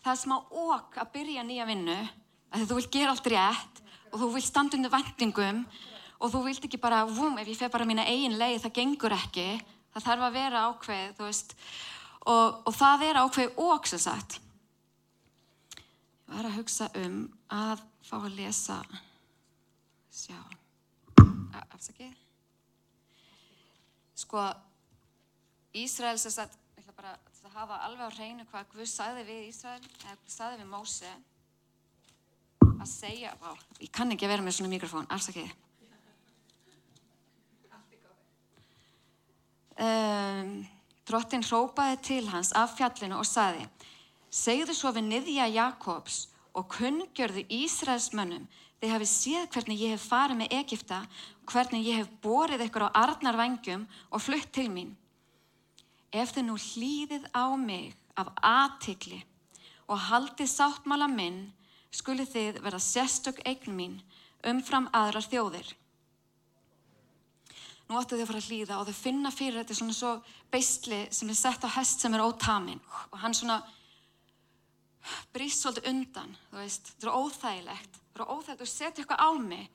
það 0.00 0.14
er 0.14 0.20
smá 0.22 0.36
okk 0.38 0.98
að 1.00 1.12
byrja 1.14 1.44
nýja 1.44 1.66
vinnu, 1.68 1.98
að 2.50 2.66
þú 2.68 2.78
vilt 2.78 2.92
gera 2.94 3.14
allt 3.14 3.30
rétt 3.30 3.80
og 4.10 4.16
þú 4.22 4.28
vilt 4.34 4.48
standa 4.48 4.78
undir 4.78 4.92
vendingum 4.92 5.62
og 6.20 6.32
þú 6.32 6.42
vilt 6.46 6.66
ekki 6.66 6.80
bara, 6.80 7.04
vum, 7.08 7.36
ef 7.40 7.48
ég 7.48 7.58
fer 7.60 7.72
bara 7.72 7.86
mína 7.88 8.06
eigin 8.08 8.38
leið, 8.40 8.62
það 8.64 8.76
gengur 8.80 9.16
ekki, 9.16 9.46
það 9.94 10.06
þarf 10.06 10.26
að 10.26 10.36
vera 10.36 10.64
ákveð, 10.68 11.06
þú 11.18 11.28
veist, 11.28 11.54
og, 12.26 12.60
og 12.66 12.74
það 12.76 13.04
er 13.08 13.20
ákveð 13.22 13.60
okk 13.64 13.90
sem 13.90 14.02
sagt. 14.02 14.40
Ég 16.30 16.36
var 16.36 16.46
að 16.46 16.58
hugsa 16.60 16.90
um 17.00 17.22
að 17.50 17.84
fá 18.06 18.16
að 18.20 18.36
lesa, 18.38 18.76
sjá, 20.14 20.38
afsakið, 21.74 22.12
sko, 24.20 24.44
Ísrael 25.80 26.18
sem 26.18 26.34
sagt, 26.34 26.54
ég 26.76 26.84
ætla 26.84 26.94
bara 26.98 27.16
að 27.16 27.56
hafa 27.56 27.80
alveg 27.86 28.06
á 28.06 28.16
hreinu 28.16 28.46
hvað 28.50 28.70
Guð 28.74 28.88
sagði 28.90 29.26
við 29.26 29.48
Ísrael, 29.48 29.82
eða 30.04 30.16
Guð 30.20 30.34
sagði 30.34 30.62
við 30.62 30.70
Móse, 30.70 31.10
að 32.70 32.88
segja, 32.90 33.34
vá, 33.42 33.50
ég 33.80 33.90
kann 33.94 34.14
ekki 34.14 34.26
að 34.26 34.34
vera 34.34 34.46
með 34.46 34.56
svona 34.58 34.72
mikrofón, 34.72 35.10
afsakið. 35.10 35.50
Um, 39.80 40.50
Drottin 41.10 41.42
hrópaði 41.42 41.96
til 42.06 42.24
hans 42.30 42.52
af 42.54 42.76
fjallinu 42.78 43.16
og 43.18 43.26
saði, 43.26 43.64
segðu 44.30 44.76
svo 44.78 44.92
við 44.94 45.08
niðja 45.08 45.48
Jakobs 45.50 46.28
og 46.54 46.68
kunngjörðu 46.70 47.42
Ísraels 47.50 48.12
mönnum, 48.14 48.44
þeir 48.78 48.92
hafi 48.94 49.08
séð 49.10 49.48
hvernig 49.56 49.82
ég 49.82 49.96
hef 49.96 50.04
farið 50.06 50.38
með 50.38 50.54
Egipta, 50.60 51.00
hvernig 51.50 51.88
ég 51.88 51.98
hef 51.98 52.12
borið 52.22 52.62
ykkur 52.68 52.86
á 52.86 52.96
arnarvengjum 53.02 53.88
og 54.10 54.22
flutt 54.22 54.52
til 54.54 54.68
mín. 54.70 54.94
Ef 56.14 56.30
þið 56.36 56.46
nú 56.46 56.56
hlýðið 56.62 57.26
á 57.34 57.46
mig 57.58 57.98
af 58.14 58.30
aðtikli 58.38 59.24
og 59.90 59.98
haldið 60.06 60.52
sáttmála 60.54 61.10
minn, 61.10 61.48
skulið 61.90 62.34
þið 62.36 62.62
vera 62.68 62.78
sérstök 62.78 63.42
eign 63.42 63.74
mín 63.74 63.98
umfram 64.46 64.86
aðrar 64.94 65.26
þjóðir. 65.26 65.74
Nú 67.90 67.98
ættu 67.98 68.14
þið 68.14 68.22
að 68.22 68.28
fara 68.30 68.40
að 68.40 68.48
hlýða 68.52 68.78
og 68.78 68.86
þau 68.86 68.94
finna 69.00 69.30
fyrir 69.34 69.56
þetta 69.58 69.76
svona 69.80 69.94
svo 69.96 70.10
beistli 70.52 71.00
sem 71.10 71.30
er 71.32 71.38
sett 71.40 71.64
á 71.66 71.74
hest 71.74 72.04
sem 72.04 72.14
er 72.14 72.22
ótamin. 72.22 72.78
Og 73.10 73.18
hann 73.18 73.34
svona 73.34 73.56
brýst 75.34 75.64
svolítið 75.64 75.88
undan, 75.90 76.36
þú 76.52 76.60
veist, 76.60 76.92
þetta 76.92 77.08
er 77.08 77.18
óþægilegt, 77.18 77.98
þetta 77.98 78.22
er 78.22 78.30
óþægilegt. 78.30 78.62
Og 78.62 78.70
setja 78.70 79.02
eitthvað 79.02 79.24
á 79.26 79.30
mig, 79.42 79.66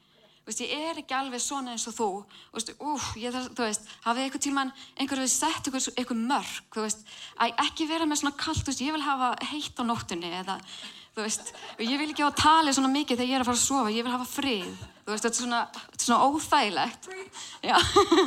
þú 0.45 0.48
veist, 0.48 0.63
ég 0.63 0.88
er 0.93 1.01
ekki 1.01 1.17
alveg 1.17 1.43
svona 1.43 1.75
eins 1.75 1.88
og 1.91 1.98
þú, 1.98 2.10
þú 2.24 2.60
veist, 2.60 2.74
úf, 2.88 3.12
ég 3.19 3.36
þarf, 3.36 3.50
þú 3.57 3.67
veist, 3.67 3.93
hafið 4.05 4.27
eitthvað 4.29 4.45
tíman 4.48 4.74
einhverju 4.95 5.31
sett 5.36 5.67
eitthvað, 5.67 5.89
eitthvað 5.98 6.25
mörg, 6.31 6.67
þú 6.72 6.86
veist, 6.86 7.07
að 7.36 7.63
ekki 7.65 7.89
vera 7.91 8.07
með 8.07 8.22
svona 8.22 8.39
kallt, 8.45 8.63
þú 8.63 8.72
veist, 8.72 8.86
ég 8.86 8.95
vil 8.95 9.07
hafa 9.10 9.34
heitt 9.51 9.81
á 9.81 9.84
nóttunni 9.84 10.31
eða, 10.39 10.62
þú 11.15 11.24
veist, 11.24 11.53
og 11.77 11.84
ég 11.86 12.00
vil 12.01 12.10
ekki 12.12 12.25
á 12.25 12.29
að 12.29 12.41
tala 12.41 12.74
svona 12.75 12.91
mikið 12.91 13.22
þegar 13.22 13.29
ég 13.29 13.38
er 13.38 13.43
að 13.43 13.48
fara 13.48 13.60
að 13.60 13.63
sofa, 13.63 13.93
ég 13.95 14.03
vil 14.03 14.12
hafa 14.12 14.27
frið, 14.27 14.81
þú 15.05 15.13
veist, 15.13 15.24
þetta 15.25 15.31
er 15.31 15.39
svona, 15.39 15.62
þetta 15.77 16.01
er 16.01 16.07
svona 16.10 16.25
óþægilegt, 16.27 17.07
já, 17.63 17.75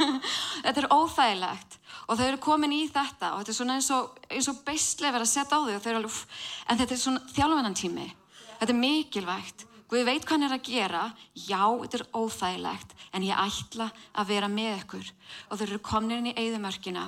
þetta 0.64 0.82
er 0.82 0.88
óþægilegt. 0.94 1.78
Og 2.08 2.16
þau 2.16 2.24
eru 2.24 2.40
komin 2.40 2.72
í 2.72 2.82
þetta 2.88 3.34
og 3.34 3.42
þetta 3.42 3.52
er 3.52 3.58
svona 3.58 3.76
eins 3.76 3.90
og, 3.92 4.14
eins 4.32 4.48
og 4.48 4.62
beislega 4.64 5.18
verið 5.18 5.26
að 5.26 5.32
setja 5.34 5.58
á 5.60 5.60
þau 5.60 5.74
og 5.74 5.82
þau 5.84 5.90
eru 5.90 6.00
alveg, 6.00 6.40
en 6.64 6.80
þetta 6.80 6.96
er 6.96 7.02
svona 7.02 7.32
þjálfvennan 7.34 7.76
tími, 7.76 8.08
þetta 8.56 8.72
er 8.72 8.80
mikilvægt, 8.80 9.68
Guð 9.88 10.02
veit 10.04 10.24
hvað 10.28 10.34
hann 10.34 10.44
er 10.44 10.52
að 10.52 10.66
gera, 10.66 11.02
já, 11.32 11.62
þetta 11.80 11.96
er 11.96 12.02
óþægilegt, 12.12 12.90
en 13.16 13.24
ég 13.24 13.38
ætla 13.40 13.86
að 14.20 14.34
vera 14.34 14.50
með 14.52 14.82
ykkur. 14.82 15.12
Og 15.48 15.56
þau 15.56 15.64
eru 15.64 15.78
komin 15.80 16.12
inn 16.18 16.28
í 16.28 16.34
eigðumörkina 16.36 17.06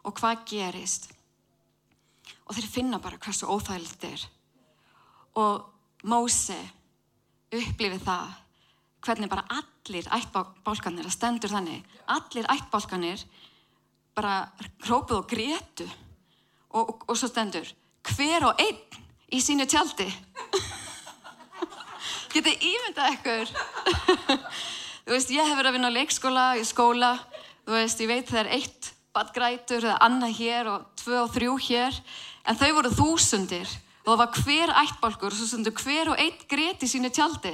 og 0.00 0.16
hvað 0.16 0.46
gerist? 0.48 1.10
Og 2.48 2.56
þeir 2.56 2.70
finna 2.72 3.02
bara 3.04 3.20
hversu 3.20 3.50
óþægilegt 3.52 4.08
er 4.08 4.24
og 5.36 5.72
Móse 6.06 6.56
upplifið 7.50 8.02
það 8.04 8.34
hvernig 9.06 9.30
bara 9.30 9.46
allir 9.54 10.08
ættbálkanir, 10.12 11.06
það 11.06 11.14
stendur 11.14 11.52
þannig, 11.52 11.84
allir 12.10 12.48
ættbálkanir 12.52 13.22
bara 14.16 14.38
hrópuð 14.86 15.20
og 15.20 15.28
grétu. 15.30 15.86
Og, 16.76 16.82
og, 16.82 17.04
og 17.08 17.18
svo 17.18 17.30
stendur 17.30 17.68
hver 18.06 18.48
og 18.48 18.62
einn 18.62 18.80
í 19.32 19.40
sínu 19.42 19.66
tjaldi. 19.70 20.06
Getið 22.34 22.66
ímyndað 22.68 23.12
ekkur 23.14 23.52
þú 25.06 25.14
veist, 25.14 25.32
ég 25.32 25.46
hef 25.46 25.56
verið 25.56 25.70
að 25.70 25.76
vinna 25.78 25.90
á 25.90 25.96
leikskóla 25.96 26.46
í 26.60 26.66
skóla, 26.66 27.14
þú 27.64 27.78
veist, 27.78 28.02
ég 28.02 28.10
veit 28.10 28.30
það 28.30 28.42
er 28.42 28.52
eitt 28.58 28.92
badgrætur 29.16 29.86
eða 29.86 30.02
annað 30.04 30.36
hér 30.40 30.72
og 30.74 30.88
tvö 31.00 31.22
og 31.22 31.32
þrjú 31.32 31.56
hér 31.70 31.92
en 32.46 32.58
þau 32.60 32.70
voru 32.76 32.92
þúsundir 32.92 33.70
og 34.06 34.12
það 34.12 34.20
var 34.22 34.38
hver 34.38 34.72
ættbálkur 34.84 35.34
og 35.34 35.38
svo 35.38 35.48
stundur 35.50 35.74
hver 35.82 36.12
og 36.12 36.22
einn 36.22 36.46
grét 36.48 36.84
í 36.86 36.90
sínu 36.90 37.10
tjaldi 37.10 37.52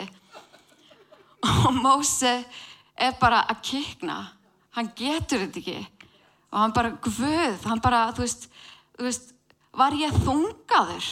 og 1.43 1.73
Móse 1.81 2.35
er 2.95 3.17
bara 3.21 3.43
að 3.51 3.63
kikna 3.73 4.19
hann 4.77 4.93
getur 4.97 5.47
þetta 5.47 5.63
ekki 5.63 5.79
og 6.53 6.59
hann 6.61 6.75
bara, 6.77 6.93
guð, 7.01 7.63
hann 7.65 7.81
bara, 7.81 8.07
þú 8.13 8.27
veist, 8.27 8.51
þú 8.99 9.07
veist 9.09 9.31
var 9.73 9.97
ég 9.97 10.13
þungaður? 10.25 11.07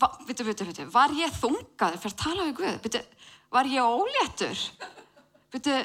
Va, 0.00 0.08
vitu, 0.28 0.44
vitu, 0.44 0.66
vitu, 0.68 0.86
var 0.92 1.12
ég 1.16 1.32
þungaður 1.40 2.02
fyrir 2.02 2.14
að 2.14 2.20
tala 2.20 2.46
við 2.48 2.54
Guð? 2.60 2.76
Vitu, 2.84 3.00
var 3.52 3.68
ég 3.68 3.88
óléttur? 3.96 4.62
Vitu, 5.52 5.78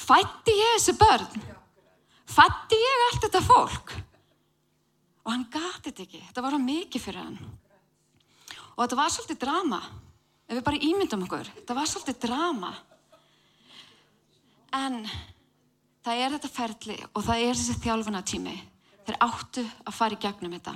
fætti 0.00 0.56
ég 0.56 0.76
þessi 0.76 0.96
börn? 1.00 1.48
Fætti 2.30 2.78
ég 2.80 3.04
allt 3.06 3.26
þetta 3.26 3.42
fólk? 3.44 3.96
Og 5.24 5.32
hann 5.34 5.48
gati 5.52 5.90
þetta 5.90 6.06
ekki, 6.06 6.22
þetta 6.28 6.44
var 6.44 6.60
mikið 6.64 7.04
fyrir 7.04 7.24
hann. 7.24 7.40
Og 8.80 8.86
þetta 8.86 8.96
var 8.96 9.10
svolítið 9.12 9.38
drama, 9.42 9.78
ef 10.48 10.56
við 10.56 10.62
bara 10.64 10.78
ímyndum 10.86 11.26
okkur, 11.26 11.50
þetta 11.58 11.74
var 11.76 11.88
svolítið 11.90 12.22
drama. 12.22 12.70
En 14.78 14.96
það 16.00 16.22
er 16.24 16.32
þetta 16.38 16.50
ferli 16.54 16.96
og 17.10 17.26
það 17.26 17.44
er 17.44 17.60
þessi 17.60 17.76
þjálfuna 17.84 18.24
tími. 18.24 18.56
Þeir 19.04 19.20
áttu 19.26 19.66
að 19.84 19.98
fara 19.98 20.16
í 20.16 20.22
gegnum 20.24 20.56
þetta 20.56 20.74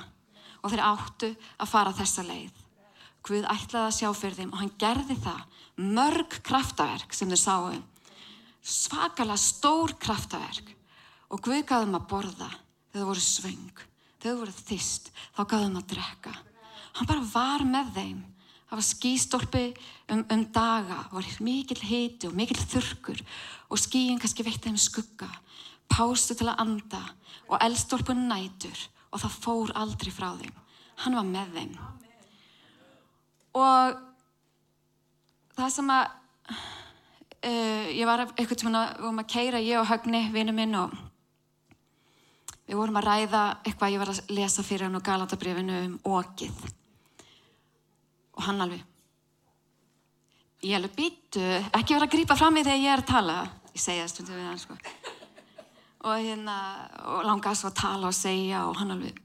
og 0.60 0.68
þeir 0.74 0.84
áttu 0.84 1.32
að 1.32 1.72
fara 1.72 1.96
þessa 1.96 2.28
leið. 2.28 2.62
Guð 3.24 3.48
ætlaði 3.48 3.88
að 3.88 3.96
sjá 3.96 4.08
fyrir 4.20 4.36
þeim 4.36 4.52
og 4.52 4.60
hann 4.60 4.76
gerði 4.84 5.20
það. 5.24 5.42
Mörg 5.96 6.40
kraftaverk 6.44 7.16
sem 7.16 7.32
þeir 7.32 7.40
sáu. 7.40 7.82
Svakalega 8.60 9.40
stór 9.40 9.96
kraftaverk. 9.96 10.74
Og 11.32 11.40
Guð 11.40 11.64
gaf 11.64 11.86
þeim 11.86 11.96
að 11.96 12.10
borða 12.12 12.50
þegar 12.52 13.00
þau 13.00 13.12
voru 13.14 13.30
svöng. 13.32 13.86
Þegar 14.20 14.34
þau 14.34 14.42
voru 14.44 14.60
þist, 14.60 15.14
þá 15.32 15.40
gaf 15.46 15.64
þeim 15.64 15.80
að 15.80 15.94
drekka. 15.94 16.40
Hann 16.94 17.10
bara 17.10 17.26
var 17.26 17.64
með 17.66 17.90
þeim. 17.96 18.22
Það 18.64 18.78
var 18.78 18.86
skýstólpi 18.88 19.62
um, 20.10 20.22
um 20.34 20.42
daga, 20.54 20.96
var 21.12 21.26
mikill 21.46 21.82
hiti 21.86 22.28
og 22.28 22.36
mikill 22.38 22.58
þurkur 22.58 23.20
og 23.70 23.78
skýin 23.78 24.20
kannski 24.22 24.46
veitt 24.46 24.64
þeim 24.64 24.78
skugga, 24.80 25.28
pástu 25.90 26.36
til 26.38 26.48
að 26.50 26.62
anda 26.64 27.02
og 27.46 27.58
eldstólpun 27.60 28.24
nætur 28.30 28.86
og 29.12 29.22
það 29.22 29.38
fór 29.44 29.72
aldrei 29.78 30.10
frá 30.14 30.32
þeim. 30.40 30.54
Hann 31.04 31.18
var 31.18 31.26
með 31.28 31.54
þeim. 31.58 31.74
Og 33.62 33.98
það 35.54 35.72
sem 35.74 35.90
að, 35.94 36.04
uh, 36.50 37.88
ég 37.94 38.06
var 38.10 38.24
eitthvað 38.26 38.62
tíma 38.62 38.86
um 39.06 39.22
að 39.22 39.30
keira, 39.34 39.62
ég 39.62 39.82
og 39.82 39.90
Högni, 39.90 40.24
vinnu 40.34 40.54
minn 40.56 40.78
og 40.78 40.94
við 42.64 42.78
vorum 42.78 42.98
að 43.02 43.10
ræða 43.10 43.44
eitthvað, 43.62 43.92
ég 43.94 44.02
var 44.02 44.14
að 44.14 44.32
lesa 44.34 44.66
fyrir 44.66 44.88
hann 44.88 44.98
og 44.98 45.06
Galatabrifinu 45.06 45.84
um 45.84 46.00
okið 46.16 46.64
og 48.34 48.46
hann 48.46 48.62
alveg 48.64 48.82
ég 50.64 50.78
alveg 50.78 50.96
býtu, 50.96 51.42
ekki 51.74 51.94
vera 51.94 52.06
að 52.08 52.14
grýpa 52.14 52.38
fram 52.38 52.56
í 52.56 52.64
þegar 52.64 52.82
ég 52.82 52.92
er 52.94 53.02
að 53.04 53.10
tala 53.10 53.38
ég 53.74 53.82
segja 53.82 54.04
það 54.04 54.12
stundum 54.12 54.38
við 54.38 54.48
hann 54.48 54.60
sko. 54.62 54.76
Og 56.04 56.20
hérna, 56.20 56.56
og 57.10 57.24
langaði 57.26 57.58
svo 57.58 57.70
að 57.70 57.78
tala 57.80 58.10
og 58.10 58.16
segja 58.16 58.66
og 58.68 58.78
hann 58.78 58.94
alveg 58.94 59.18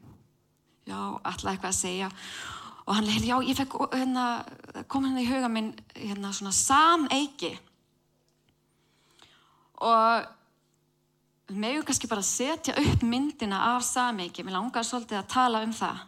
já, 0.90 0.98
alltaf 0.98 1.52
eitthvað 1.52 1.70
að 1.70 1.78
segja. 1.78 2.10
Og 2.86 2.96
hann 2.98 3.06
leir, 3.06 3.26
já, 3.28 3.36
ég 3.46 3.58
fekk 3.60 3.76
hérna, 3.94 4.26
kom 4.90 5.06
hérna 5.06 5.22
í 5.22 5.30
huga 5.30 5.52
minn 5.52 5.74
hérna 5.94 6.32
svona 6.34 6.54
sameiki. 6.56 7.52
Og 9.86 10.26
við 11.50 11.60
meðum 11.62 11.86
kannski 11.86 12.10
bara 12.10 12.26
setja 12.26 12.78
upp 12.82 13.06
myndina 13.06 13.62
af 13.76 13.86
sameiki, 13.86 14.46
mér 14.46 14.58
langaði 14.58 14.90
svolítið 14.90 15.22
að 15.22 15.30
tala 15.36 15.62
um 15.68 15.76
það 15.76 16.08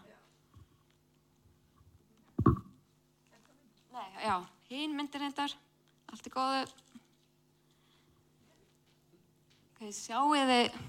já, 4.22 4.38
hín 4.70 4.96
myndir 4.96 5.22
hendar, 5.24 5.54
allt 6.12 6.28
er 6.28 6.34
góður. 6.34 6.74
Ok, 9.72 9.92
sjáu 9.98 10.36
þið. 10.38 10.80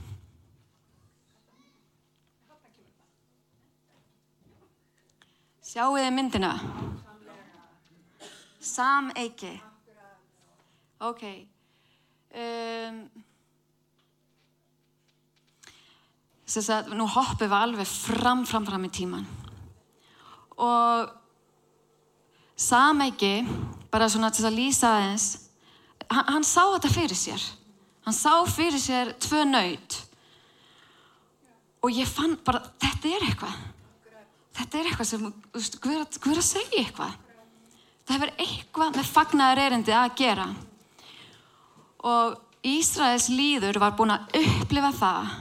Sjáu 5.72 5.96
þið 5.96 6.10
myndina. 6.12 6.52
Sameiki. 8.62 9.54
Ok. 11.02 11.22
Um, 12.32 13.04
Þess 16.52 16.68
að 16.68 16.92
nú 16.98 17.06
hoppum 17.08 17.48
við 17.48 17.56
alveg 17.56 17.88
fram, 17.88 18.42
fram, 18.44 18.66
fram 18.68 18.84
í 18.84 18.90
tíman 18.92 19.24
og 20.60 21.21
sameiki, 22.62 23.42
bara 23.92 24.08
svona 24.10 24.30
til 24.34 24.46
að 24.48 24.56
lýsa 24.58 24.94
aðeins, 24.96 25.26
hann, 26.08 26.28
hann 26.28 26.46
sá 26.46 26.62
þetta 26.74 26.92
fyrir 26.94 27.18
sér. 27.18 27.44
Hann 28.06 28.16
sá 28.16 28.32
fyrir 28.50 28.82
sér 28.82 29.12
tvö 29.22 29.44
nöyt 29.46 30.00
og 31.82 31.90
ég 31.94 32.06
fann 32.06 32.36
bara, 32.46 32.62
þetta 32.82 33.10
er 33.10 33.26
eitthvað. 33.26 33.60
Þetta 34.52 34.78
er 34.78 34.88
eitthvað 34.88 35.08
sem, 35.08 35.22
þú 35.26 35.58
veist, 35.58 35.78
hvað 35.82 36.34
er 36.34 36.40
að 36.42 36.46
segja 36.46 36.82
eitthvað? 36.82 37.14
Það 38.02 38.16
hefur 38.16 38.32
eitthvað 38.44 38.98
með 38.98 39.12
fagnaður 39.16 39.62
erindi 39.62 39.94
að 39.96 40.14
gera. 40.18 40.48
Og 42.02 42.66
Ísraels 42.66 43.28
líður 43.32 43.80
var 43.82 43.94
búin 43.98 44.14
að 44.14 44.36
upplifa 44.42 44.92
það 44.98 45.32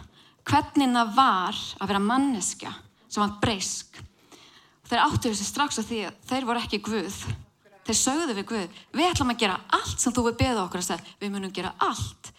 hvernig 0.50 0.96
það 0.96 1.12
var 1.18 1.60
að 1.78 1.92
vera 1.92 2.04
manneskja 2.06 2.72
sem 3.08 3.22
var 3.22 3.36
breysk. 3.44 4.02
Þeir 4.92 5.06
áttu 5.06 5.30
þessi 5.30 5.46
strax 5.48 5.78
á 5.80 5.84
því 5.88 5.98
að 6.04 6.16
þeir 6.28 6.46
voru 6.50 6.60
ekki 6.60 6.78
Guð. 6.84 7.20
Þeir 7.88 7.96
sögðu 7.96 8.34
við 8.36 8.46
Guð, 8.50 8.80
við 8.92 9.06
ætlum 9.08 9.30
að 9.32 9.38
gera 9.40 9.54
allt 9.78 10.04
sem 10.04 10.12
þú 10.12 10.26
við 10.26 10.36
beða 10.42 10.66
okkur 10.66 10.82
að 10.82 10.88
segja, 10.90 11.14
við 11.22 11.32
munum 11.32 11.54
gera 11.56 11.72
allt. 11.80 12.32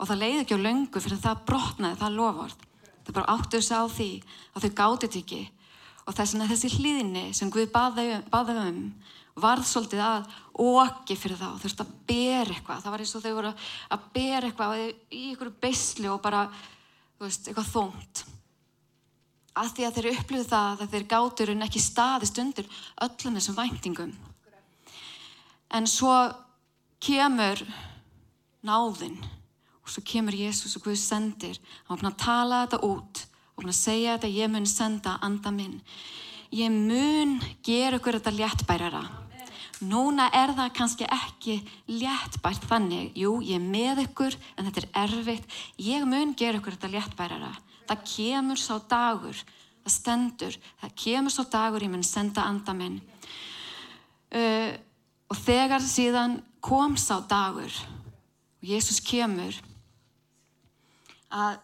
Og 0.00 0.08
það 0.08 0.22
leiði 0.22 0.38
ekki 0.40 0.56
á 0.56 0.64
löngu 0.64 1.02
fyrir 1.04 1.20
það 1.20 1.44
brotnaði, 1.50 1.98
það 2.00 2.16
lofvort. 2.16 2.64
Þeir 3.04 3.16
bara 3.18 3.34
áttu 3.34 3.60
þessi 3.60 3.76
á 3.76 3.84
því 3.98 4.08
að 4.54 4.64
þau 4.64 4.72
gátið 4.80 5.20
ekki. 5.20 5.42
Og 6.06 6.16
þess 6.16 6.34
vegna 6.34 6.48
þessi 6.54 6.72
hlýðinni 6.78 7.26
sem 7.36 7.52
Guð 7.52 7.70
baði 7.76 8.08
um, 8.16 8.50
um 8.64 8.82
varð 9.44 9.68
svolítið 9.68 10.04
að 10.08 10.34
okki 10.56 11.20
fyrir 11.20 11.36
þá, 11.36 11.48
þurfti 11.60 11.84
að 11.84 11.94
bera 12.08 12.56
eitthvað. 12.56 12.80
Það 12.80 12.96
var 12.96 13.04
eins 13.04 13.16
og 13.18 13.28
þau 13.28 13.32
voru 13.42 13.54
að 13.92 14.10
bera 14.16 14.48
eitthvað 14.48 14.84
í 14.88 15.24
ykkur 15.34 15.52
beisli 15.60 16.08
og 16.08 16.24
bara, 16.24 16.46
þú 17.20 17.28
veist, 17.28 17.44
eitthvað 17.44 17.74
þónt 17.76 18.28
að 19.58 19.72
því 19.74 19.86
að 19.86 19.96
þeir 19.96 20.08
upplöfu 20.12 20.48
það 20.50 20.82
að 20.84 20.92
þeir 20.94 21.06
gátur 21.10 21.52
en 21.52 21.64
ekki 21.66 21.82
staðist 21.82 22.38
undir 22.42 22.68
öllum 23.02 23.36
þessum 23.38 23.58
væntingum. 23.58 24.12
En 25.70 25.86
svo 25.90 26.14
kemur 27.02 27.62
náðinn 28.66 29.18
og 29.20 29.90
svo 29.90 30.04
kemur 30.06 30.36
Jésús 30.36 30.76
og 30.78 30.86
Guð 30.86 30.98
sendir. 31.00 31.58
Hann 31.86 31.96
var 31.96 32.02
búin 32.02 32.12
að 32.12 32.22
tala 32.24 32.64
þetta 32.64 32.82
út 32.86 33.24
og 33.24 33.62
búin 33.62 33.72
að 33.72 33.80
segja 33.80 34.16
þetta 34.16 34.34
ég 34.36 34.52
mun 34.52 34.68
senda 34.70 35.16
anda 35.22 35.54
minn. 35.54 35.80
Ég 36.50 36.70
mun 36.74 37.38
gera 37.66 37.98
ykkur 37.98 38.18
þetta 38.18 38.36
léttbærara. 38.36 39.02
Núna 39.80 40.26
er 40.36 40.50
það 40.52 40.74
kannski 40.76 41.06
ekki 41.08 41.56
léttbært 41.88 42.66
þannig. 42.68 43.14
Jú, 43.16 43.38
ég 43.40 43.56
er 43.56 43.64
með 43.64 44.04
ykkur 44.04 44.36
en 44.56 44.68
þetta 44.68 44.82
er 44.82 45.06
erfitt. 45.06 45.58
Ég 45.80 46.04
mun 46.06 46.34
gera 46.36 46.60
ykkur 46.60 46.76
þetta 46.76 46.92
léttbærara 46.98 47.54
það 47.88 48.04
kemur 48.14 48.60
sá 48.60 48.74
dagur, 48.90 49.40
það 49.84 49.94
stendur, 49.94 50.58
það 50.82 50.94
kemur 51.04 51.34
sá 51.34 51.42
dagur 51.52 51.86
ég 51.86 51.92
mun 51.92 52.06
senda 52.06 52.44
anda 52.46 52.74
minn. 52.76 53.00
Uh, 54.30 54.70
og 55.30 55.38
þegar 55.38 55.82
síðan 55.82 56.38
kom 56.62 56.96
sá 57.00 57.18
dagur 57.26 57.72
og 58.60 58.68
Jésús 58.68 59.00
kemur 59.00 59.56
að 61.32 61.58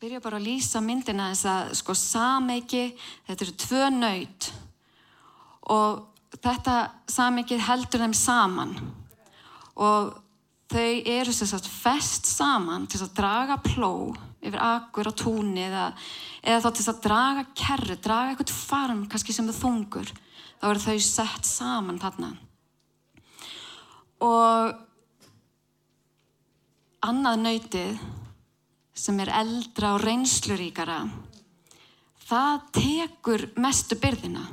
byrja 0.00 0.20
bara 0.22 0.38
að 0.38 0.46
lýsa 0.46 0.80
myndina 0.84 1.30
þess 1.32 1.48
að 1.50 1.72
sko 1.80 1.96
sameiki, 1.98 2.84
þetta 3.26 3.44
eru 3.46 3.56
tvö 3.64 3.88
nöyt 3.96 4.48
og 5.74 6.38
þetta 6.38 6.76
sameikið 7.10 7.64
heldur 7.66 8.04
þeim 8.04 8.16
saman 8.16 8.74
og 9.80 10.14
þau 10.70 10.90
eru 11.10 11.34
sérstaklega 11.34 11.80
fest 11.82 12.30
saman 12.30 12.86
til 12.88 13.02
að 13.02 13.14
draga 13.18 13.58
pló 13.64 13.94
yfir 14.40 14.60
akkur 14.64 15.10
á 15.10 15.12
túnni 15.12 15.64
eða, 15.66 15.86
eða 16.42 16.60
þá 16.64 16.68
til 16.68 16.80
þess 16.80 16.92
að 16.94 17.02
draga 17.06 17.46
kerru, 17.62 17.96
draga 18.00 18.34
eitthvað 18.34 18.54
farm 18.56 19.02
kannski 19.10 19.36
sem 19.36 19.48
er 19.50 19.58
þungur 19.58 20.12
þá 20.60 20.68
eru 20.70 20.84
þau 20.84 20.98
sett 21.04 21.48
saman 21.48 22.00
þarna. 22.00 22.30
Og 24.20 24.74
annað 27.08 27.42
nöytið 27.44 28.00
sem 29.00 29.20
er 29.24 29.32
eldra 29.40 29.94
og 29.96 30.04
reynsluríkara 30.04 31.00
það 32.30 32.66
tekur 32.76 33.46
mestu 33.58 33.96
byrðina. 33.98 34.44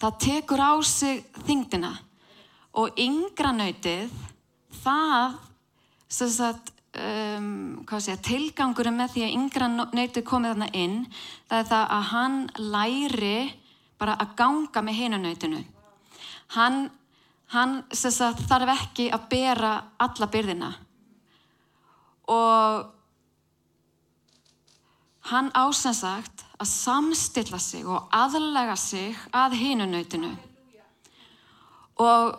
Það 0.00 0.16
tekur 0.24 0.60
á 0.60 0.72
sig 0.82 1.22
þingdina 1.46 1.92
og 2.74 2.96
yngra 2.98 3.52
nöytið 3.54 4.10
það 4.82 5.36
sem 6.10 6.32
sagt 6.34 6.73
um, 6.98 7.84
tilgangurum 8.28 8.98
með 8.98 9.14
því 9.14 9.26
að 9.26 9.36
yngra 9.38 9.68
nöytið 9.74 10.24
komið 10.28 10.54
þarna 10.54 10.70
inn 10.72 10.98
það 11.48 11.58
er 11.58 11.70
það 11.70 11.86
að 11.98 12.10
hann 12.14 12.40
læri 12.58 13.38
bara 13.98 14.18
að 14.20 14.34
ganga 14.38 14.82
með 14.84 15.00
hinunöytinu 15.02 15.64
hann, 16.52 16.90
hann 17.54 17.78
sagt, 17.92 18.44
þarf 18.48 18.74
ekki 18.74 19.08
að 19.14 19.28
bera 19.30 19.74
alla 20.02 20.28
byrðina. 20.30 20.70
Og 22.32 22.90
hann 25.30 25.50
ásansagt 25.56 26.44
að 26.60 26.70
samstilla 26.70 27.60
sig 27.60 27.86
og 27.88 28.08
aðlega 28.14 28.76
sig 28.78 29.16
að 29.32 29.56
hinunöytinu 29.60 30.34
og 31.94 32.08
að, 32.10 32.32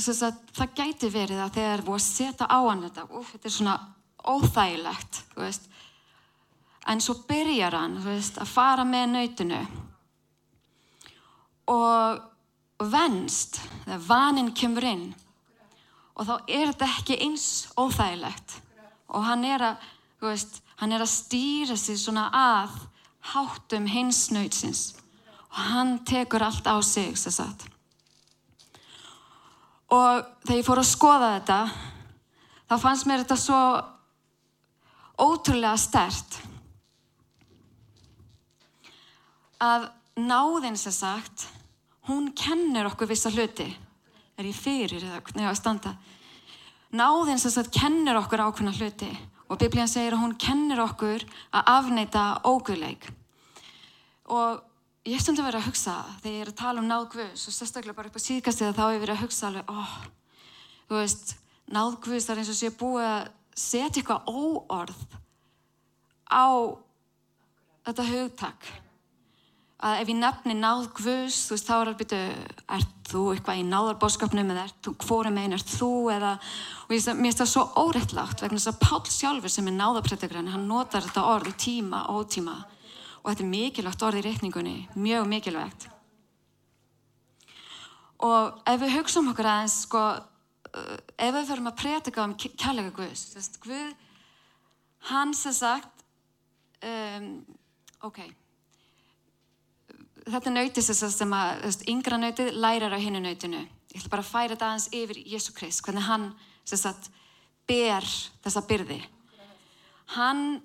það 0.00 0.74
gæti 0.76 1.10
verið 1.12 1.42
að 1.44 1.54
þegar 1.58 1.84
við 1.86 2.02
setja 2.04 2.48
á 2.48 2.58
hann 2.58 2.84
þetta, 2.86 3.06
úf, 3.10 3.32
þetta 3.34 3.48
er 3.48 3.56
svona 3.56 3.76
óþægilegt, 4.30 5.22
en 6.90 7.00
svo 7.00 7.14
byrjar 7.28 7.76
hann 7.76 7.96
veist, 8.04 8.40
að 8.40 8.52
fara 8.52 8.84
með 8.88 9.06
nöytinu 9.14 9.60
og 11.70 12.86
venst, 12.90 13.60
þegar 13.84 14.06
vaninn 14.08 14.54
kemur 14.56 14.86
inn 14.88 15.10
og 16.20 16.26
þá 16.28 16.34
er 16.52 16.70
þetta 16.72 16.88
ekki 16.98 17.18
eins 17.24 17.46
óþægilegt. 17.80 18.58
Og 19.10 19.24
hann 19.24 19.44
er 19.48 19.62
að, 19.70 19.84
veist, 20.20 20.60
hann 20.82 20.92
er 20.92 21.04
að 21.04 21.12
stýra 21.14 21.76
sig 21.80 21.96
svona 21.98 22.28
að 22.36 22.76
háttum 23.32 23.88
hins 23.90 24.28
nöytsins 24.32 24.82
og 25.50 25.58
hann 25.72 25.96
tekur 26.06 26.44
allt 26.46 26.68
á 26.68 26.78
sig, 26.84 27.16
þess 27.18 27.40
að 27.42 27.64
og 29.90 30.26
þegar 30.46 30.60
ég 30.60 30.66
fór 30.66 30.82
að 30.82 30.90
skoða 30.90 31.30
þetta 31.38 31.60
þá 32.70 32.76
fannst 32.84 33.08
mér 33.08 33.24
þetta 33.24 33.38
svo 33.40 33.62
ótrúlega 35.20 35.76
stert 35.80 36.38
að 39.60 39.90
náðinn 40.20 40.78
sem 40.80 40.94
sagt 40.94 41.48
hún 42.08 42.30
kennir 42.36 42.88
okkur 42.88 43.10
vissa 43.10 43.30
hluti. 43.30 43.68
Er 44.40 44.48
ég 44.48 44.56
fyrir 44.56 45.04
eða 45.04 45.54
standa? 45.58 45.94
Náðinn 46.96 47.38
sem 47.38 47.52
sagt 47.52 47.74
kennir 47.74 48.18
okkur 48.18 48.46
ákveðna 48.46 48.72
hluti. 48.78 49.10
Og 49.50 49.58
biblíðan 49.60 49.90
segir 49.90 50.14
að 50.14 50.24
hún 50.24 50.36
kennir 50.40 50.80
okkur 50.80 51.26
að 51.52 51.70
afneita 51.74 52.24
óguðleik. 52.46 53.04
Og 54.30 54.62
ég 55.06 55.16
hef 55.16 55.24
stundum 55.24 55.46
verið 55.48 55.62
að 55.62 55.68
hugsa 55.70 55.94
þegar 56.20 56.34
ég 56.34 56.42
er 56.44 56.50
að 56.50 56.58
tala 56.60 56.82
um 56.82 56.88
náð 56.88 57.06
Guðs 57.14 57.46
og 57.48 57.54
sérstaklega 57.56 57.96
bara 57.96 58.10
upp 58.10 58.18
á 58.20 58.26
síðkast 58.26 58.64
eða 58.64 58.76
þá 58.76 58.82
hef 58.84 58.94
ég 58.94 59.04
verið 59.04 59.14
að 59.14 59.22
hugsa 59.24 59.46
alveg 59.48 59.72
oh, 59.72 59.94
þú 60.90 60.98
veist, 60.98 61.32
náð 61.72 61.96
Guðs 62.04 62.26
það 62.26 62.34
er 62.34 62.42
eins 62.42 62.52
og 62.52 62.58
sé 62.58 62.70
búið 62.82 63.08
að 63.08 63.30
setja 63.60 64.02
eitthvað 64.02 64.28
óorð 64.28 65.00
á 66.30 66.46
þetta 67.88 68.06
hugtak. 68.10 68.70
Að 69.80 70.02
ef 70.02 70.10
ég 70.12 70.18
nefni 70.20 70.56
náð 70.58 70.90
Guðs 70.98 71.38
þú 71.48 71.56
veist, 71.56 71.70
þá 71.70 71.74
er 71.78 71.80
alveg 71.80 72.00
byrju 72.02 72.42
ert 72.76 72.98
þú 73.10 73.22
eitthvað 73.32 73.62
í 73.62 73.64
náðarbóskapnum 73.66 74.52
eða 74.52 74.66
ert 74.68 74.82
þú 74.84 74.92
hvori 75.06 75.32
megin, 75.32 75.56
ert 75.56 75.72
þú? 75.72 75.92
Eða 76.12 76.34
og 76.84 76.92
ég, 76.92 77.06
finnst 77.08 77.40
það 77.40 77.50
svo 77.54 77.64
óreittlagt 77.80 78.44
vegna 78.44 78.60
þess 78.60 78.74
að 78.74 78.82
Pál 78.84 79.00
sjálfur 79.08 79.54
sem 79.54 79.72
er 79.72 79.78
náðarprættakræni 79.78 80.52
hann 80.52 80.68
notar 80.68 81.08
þetta 81.08 81.24
orð 81.32 81.48
í 81.50 81.56
tíma 81.64 82.04
og 82.12 82.26
ótíma 82.26 82.58
og 83.20 83.30
þetta 83.30 83.44
er 83.44 83.50
mikilvægt 83.50 84.04
orð 84.06 84.20
í 84.20 84.26
reikningunni, 84.26 84.76
mjög 84.96 85.28
mikilvægt. 85.28 85.88
Og 88.20 88.60
ef 88.68 88.82
við 88.82 88.94
hugsaum 88.98 89.30
okkur 89.32 89.48
aðeins, 89.48 89.78
sko, 89.86 90.02
uh, 90.20 90.98
ef 91.16 91.34
við 91.36 91.48
förum 91.48 91.70
að 91.70 91.78
prétika 91.80 92.24
um 92.24 92.36
kærleika 92.36 92.92
Guðs, 92.96 93.30
þess 93.34 93.54
að 93.54 93.62
Guð, 93.64 93.94
hann 95.12 95.32
sem 95.36 95.56
sagt, 95.56 96.04
um, 96.84 97.30
ok, 98.08 98.20
þetta 100.28 100.52
nöytið 100.52 100.90
sem 100.92 101.36
að, 101.36 101.54
þú 101.62 101.70
veist, 101.70 101.86
yngra 101.90 102.20
nöytið 102.20 102.52
lærar 102.60 102.96
á 102.96 102.98
hinnu 103.00 103.22
nöytinu. 103.24 103.62
Ég 103.90 104.02
ætla 104.02 104.12
bara 104.12 104.24
að 104.24 104.30
færa 104.30 104.54
þetta 104.54 104.68
aðeins 104.68 104.90
yfir 104.94 105.22
Jésu 105.32 105.54
Krist, 105.56 105.82
hvernig 105.84 106.06
hann, 106.06 106.28
sem 106.68 106.78
sagt, 106.78 107.10
ber 107.68 108.06
þessa 108.44 108.62
byrði. 108.68 109.00
Hann 110.16 110.60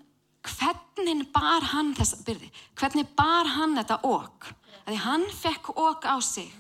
hvernig 0.50 1.26
bar 1.34 1.66
hann 1.74 1.94
þessa 1.98 2.22
byrði 2.26 2.52
hvernig 2.78 3.10
bar 3.18 3.50
hann 3.56 3.76
þetta 3.78 4.00
okk 4.06 4.52
því 4.86 5.02
hann 5.02 5.26
fekk 5.34 5.72
okk 5.74 6.06
á 6.06 6.18
sig. 6.22 6.52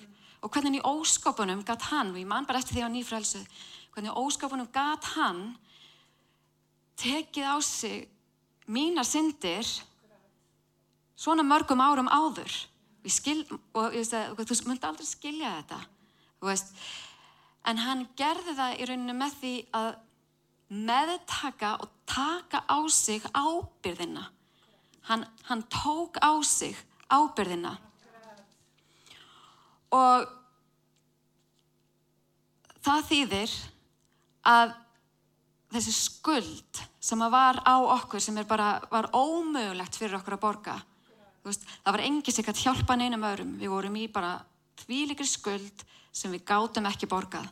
Og 0.41 0.51
hvernig 0.53 0.79
í 0.79 0.85
óskopunum 0.85 1.63
gatt 1.65 1.87
hann 1.89 2.11
og 2.13 2.19
ég 2.19 2.27
man 2.29 2.45
bara 2.45 2.61
eftir 2.61 2.77
því 2.77 2.85
á 2.85 2.89
nýfrælsu 2.93 3.41
hvernig 3.95 4.11
í 4.11 4.17
óskopunum 4.21 4.69
gatt 4.73 5.05
hann 5.15 5.55
tekið 6.99 7.49
á 7.49 7.57
sig 7.65 8.07
mínar 8.67 9.07
syndir 9.07 9.65
svona 11.15 11.45
mörgum 11.45 11.81
árum 11.81 12.09
áður? 12.09 12.51
Skil, 13.05 13.43
og 13.77 13.93
ég 13.93 14.01
veist, 14.01 14.15
þú 14.49 14.69
myndi 14.69 14.87
aldrei 14.87 15.05
skilja 15.05 15.51
þetta 15.59 15.77
veist, 16.45 16.71
en 17.65 17.81
hann 17.81 18.07
gerði 18.17 18.55
það 18.57 18.79
í 18.79 18.87
rauninu 18.89 19.15
með 19.17 19.37
því 19.41 19.53
að 19.77 19.89
meðtaka 20.69 21.75
og 21.83 21.91
taka 22.09 22.63
á 22.65 22.79
sig 22.89 23.23
ábyrðina. 23.33 24.25
Hann, 25.09 25.25
hann 25.49 25.63
tók 25.69 26.17
á 26.21 26.33
sig 26.43 26.77
ábyrðina. 27.09 27.75
Og 29.93 30.25
það 32.83 33.05
þýðir 33.11 33.53
að 34.45 34.73
þessi 35.75 35.93
skuld 35.93 36.81
sem 36.99 37.21
var 37.31 37.61
á 37.61 37.75
okkur 37.77 38.21
sem 38.21 38.37
bara, 38.47 38.81
var 38.91 39.11
ómögulegt 39.13 39.95
fyrir 39.95 40.17
okkur 40.17 40.37
að 40.37 40.43
borga 40.43 40.75
veist, 41.45 41.65
það 41.83 41.95
var 41.97 42.03
engi 42.05 42.33
sig 42.33 42.49
að 42.49 42.61
hjálpa 42.63 42.97
neinum 42.97 43.25
öðrum. 43.27 43.53
Við 43.59 43.73
vorum 43.73 43.99
í 43.99 44.07
bara 44.11 44.39
tvílikri 44.81 45.27
skuld 45.29 45.85
sem 46.15 46.33
við 46.33 46.45
gátum 46.47 46.87
ekki 46.89 47.09
borgað 47.11 47.49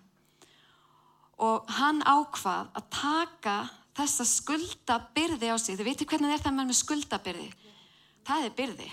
og 1.41 1.69
hann 1.79 2.01
ákvað 2.05 2.69
að 2.77 2.89
taka 2.93 3.55
þessa 3.97 4.25
skuldabyrði 4.27 5.49
á 5.53 5.57
sig. 5.57 5.77
Þið 5.77 5.87
veitir 5.87 6.09
hvernig 6.09 6.33
er 6.33 6.43
það 6.43 6.59
með 6.59 6.75
skuldabyrði? 6.77 7.47
Það 8.27 8.45
er 8.47 8.55
byrði. 8.57 8.89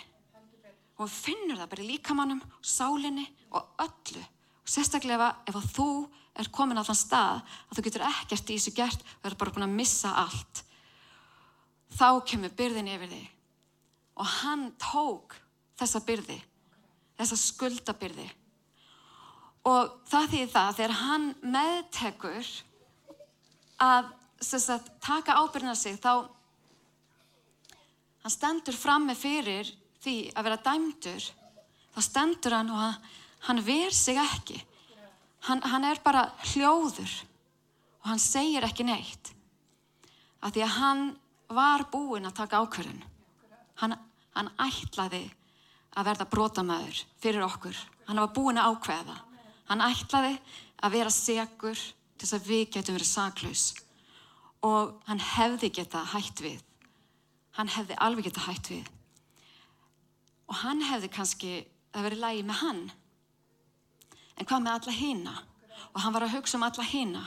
Og 1.00 1.08
finnur 1.08 1.60
það 1.60 1.70
bara 1.72 1.84
í 1.84 1.90
líkamannum 1.94 2.40
sálinni 2.60 3.26
og 3.56 3.68
öllu. 3.80 4.24
Og 4.60 4.72
sérstaklega 4.72 5.30
ef 5.48 5.60
þú 5.74 5.90
er 6.40 6.50
komin 6.52 6.80
á 6.80 6.84
þann 6.84 6.98
stað 6.98 7.38
að 7.40 7.76
þú 7.76 7.84
getur 7.86 8.06
ekkert 8.08 8.50
í 8.50 8.58
þessu 8.58 8.74
gert 8.76 9.06
og 9.20 9.30
er 9.30 9.38
bara 9.40 9.54
búin 9.54 9.66
að 9.68 9.78
missa 9.80 10.12
allt. 10.24 10.64
Þá 11.96 12.20
kemur 12.28 12.52
byrðin 12.56 12.92
yfir 12.92 13.10
þig. 13.10 13.30
Og 14.20 14.28
hann 14.42 14.68
tók 14.80 15.38
þessa 15.80 16.02
byrði, 16.04 16.36
þessa 17.16 17.38
skuldabyrði. 17.40 18.28
Og 19.68 19.92
það 20.08 20.30
þýðir 20.32 20.52
það 20.54 20.76
þegar 20.78 20.96
hann 21.00 21.26
meðtekur 21.54 22.50
að 23.84 24.10
sagt, 24.40 24.88
taka 25.04 25.36
ábyrðina 25.40 25.76
sig 25.76 25.98
þá 26.00 26.28
hann 28.22 28.32
stendur 28.32 28.76
fram 28.76 29.08
með 29.08 29.20
fyrir 29.20 29.72
því 30.00 30.16
að 30.32 30.48
vera 30.48 30.62
dæmdur 30.64 31.28
þá 31.94 32.00
stendur 32.04 32.56
hann 32.56 32.72
og 32.72 32.80
hann, 32.80 33.10
hann 33.48 33.62
ver 33.64 33.92
sig 33.96 34.20
ekki 34.20 34.58
hann, 35.48 35.60
hann 35.60 35.84
er 35.88 36.00
bara 36.04 36.26
hljóður 36.52 37.12
og 38.00 38.10
hann 38.12 38.20
segir 38.20 38.64
ekki 38.64 38.88
neitt 38.88 39.32
af 40.40 40.54
því 40.54 40.64
að 40.64 40.76
hann 40.78 41.04
var 41.52 41.84
búinn 41.92 42.28
að 42.28 42.38
taka 42.40 42.60
ákverðin 42.64 43.04
hann 43.80 43.96
hann 44.36 44.50
ætlaði 44.62 45.24
að 45.98 46.06
verða 46.10 46.26
brotamæður 46.30 47.02
fyrir 47.22 47.44
okkur. 47.46 47.76
Hann 48.06 48.20
var 48.22 48.32
búin 48.34 48.60
að 48.60 48.74
ákveða. 48.74 49.16
Hann 49.70 49.84
ætlaði 49.86 50.34
að 50.82 50.94
vera 50.96 51.12
segur 51.14 51.78
til 51.78 52.26
þess 52.26 52.36
að 52.36 52.48
við 52.50 52.62
getum 52.74 52.96
verið 52.96 53.08
saklaus. 53.08 53.66
Og 54.66 54.96
hann 55.06 55.22
hefði 55.22 55.70
geta 55.78 56.02
hætt 56.10 56.42
við. 56.42 56.58
Hann 57.56 57.70
hefði 57.70 57.98
alveg 58.02 58.26
geta 58.26 58.42
hætt 58.48 58.70
við. 58.72 58.88
Og 60.50 60.58
hann 60.64 60.82
hefði 60.82 61.12
kannski 61.14 61.52
að 61.94 62.08
verið 62.08 62.24
lægi 62.24 62.42
með 62.48 62.60
hann. 62.64 62.80
En 64.36 64.48
hvað 64.48 64.64
með 64.64 64.74
alla 64.74 64.96
hýna? 64.96 65.36
Og 65.94 66.00
hann 66.02 66.16
var 66.16 66.26
að 66.26 66.34
hugsa 66.34 66.58
um 66.58 66.66
alla 66.66 66.86
hýna. 66.90 67.22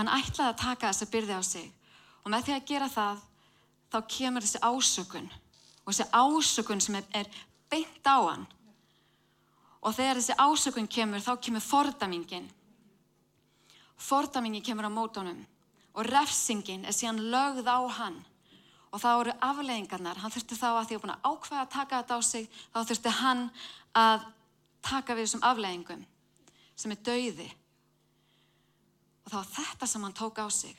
Hann 0.00 0.12
ætlaði 0.16 0.48
að 0.54 0.62
taka 0.64 0.88
þessa 0.88 1.10
byrði 1.12 1.36
á 1.36 1.42
sig. 1.44 1.68
Og 2.24 2.32
með 2.32 2.48
því 2.48 2.56
að 2.56 2.66
gera 2.72 2.88
það, 2.88 3.20
þá 3.92 3.98
kemur 4.16 4.46
þessi 4.46 4.60
ásökun 4.64 5.28
og 5.84 5.92
þessi 5.92 6.06
ásökun 6.14 6.82
sem 6.84 6.98
er 7.00 7.28
beint 7.72 8.06
á 8.06 8.18
hann 8.22 8.46
og 9.80 9.94
þegar 9.96 10.20
þessi 10.20 10.36
ásökun 10.36 10.88
kemur 10.90 11.22
þá 11.24 11.34
kemur 11.40 11.64
fordamingin 11.64 12.48
fordamingin 14.00 14.64
kemur 14.64 14.88
á 14.88 14.92
mótónum 14.92 15.40
og 15.94 16.06
refsingin 16.06 16.86
er 16.88 16.96
síðan 16.96 17.20
lögð 17.32 17.68
á 17.68 17.80
hann. 18.00 18.18
Og 18.90 18.98
þá 18.98 19.10
eru 19.12 19.34
afleggingarnar 19.44 20.18
hann 20.18 20.32
þurfti 20.34 20.58
þá 20.58 20.68
að 20.72 20.86
því 20.88 20.96
að 20.96 21.02
búin 21.02 21.14
að 21.14 21.26
ákveða 21.30 21.62
að 21.62 21.72
taka 21.74 22.00
þetta 22.00 22.16
á 22.16 22.20
sig 22.26 22.46
þá 22.72 22.78
þurfti 22.88 23.14
hann 23.20 23.42
að 23.94 24.26
taka 24.82 25.14
við 25.14 25.26
þessum 25.26 25.46
afleggingum 25.46 26.04
sem 26.80 26.94
er 26.94 27.02
dauði. 27.06 27.48
Og 29.26 29.34
þá 29.34 29.40
þetta 29.58 29.90
sem 29.90 30.06
hann 30.06 30.16
tók 30.16 30.40
á 30.42 30.46
sig. 30.50 30.74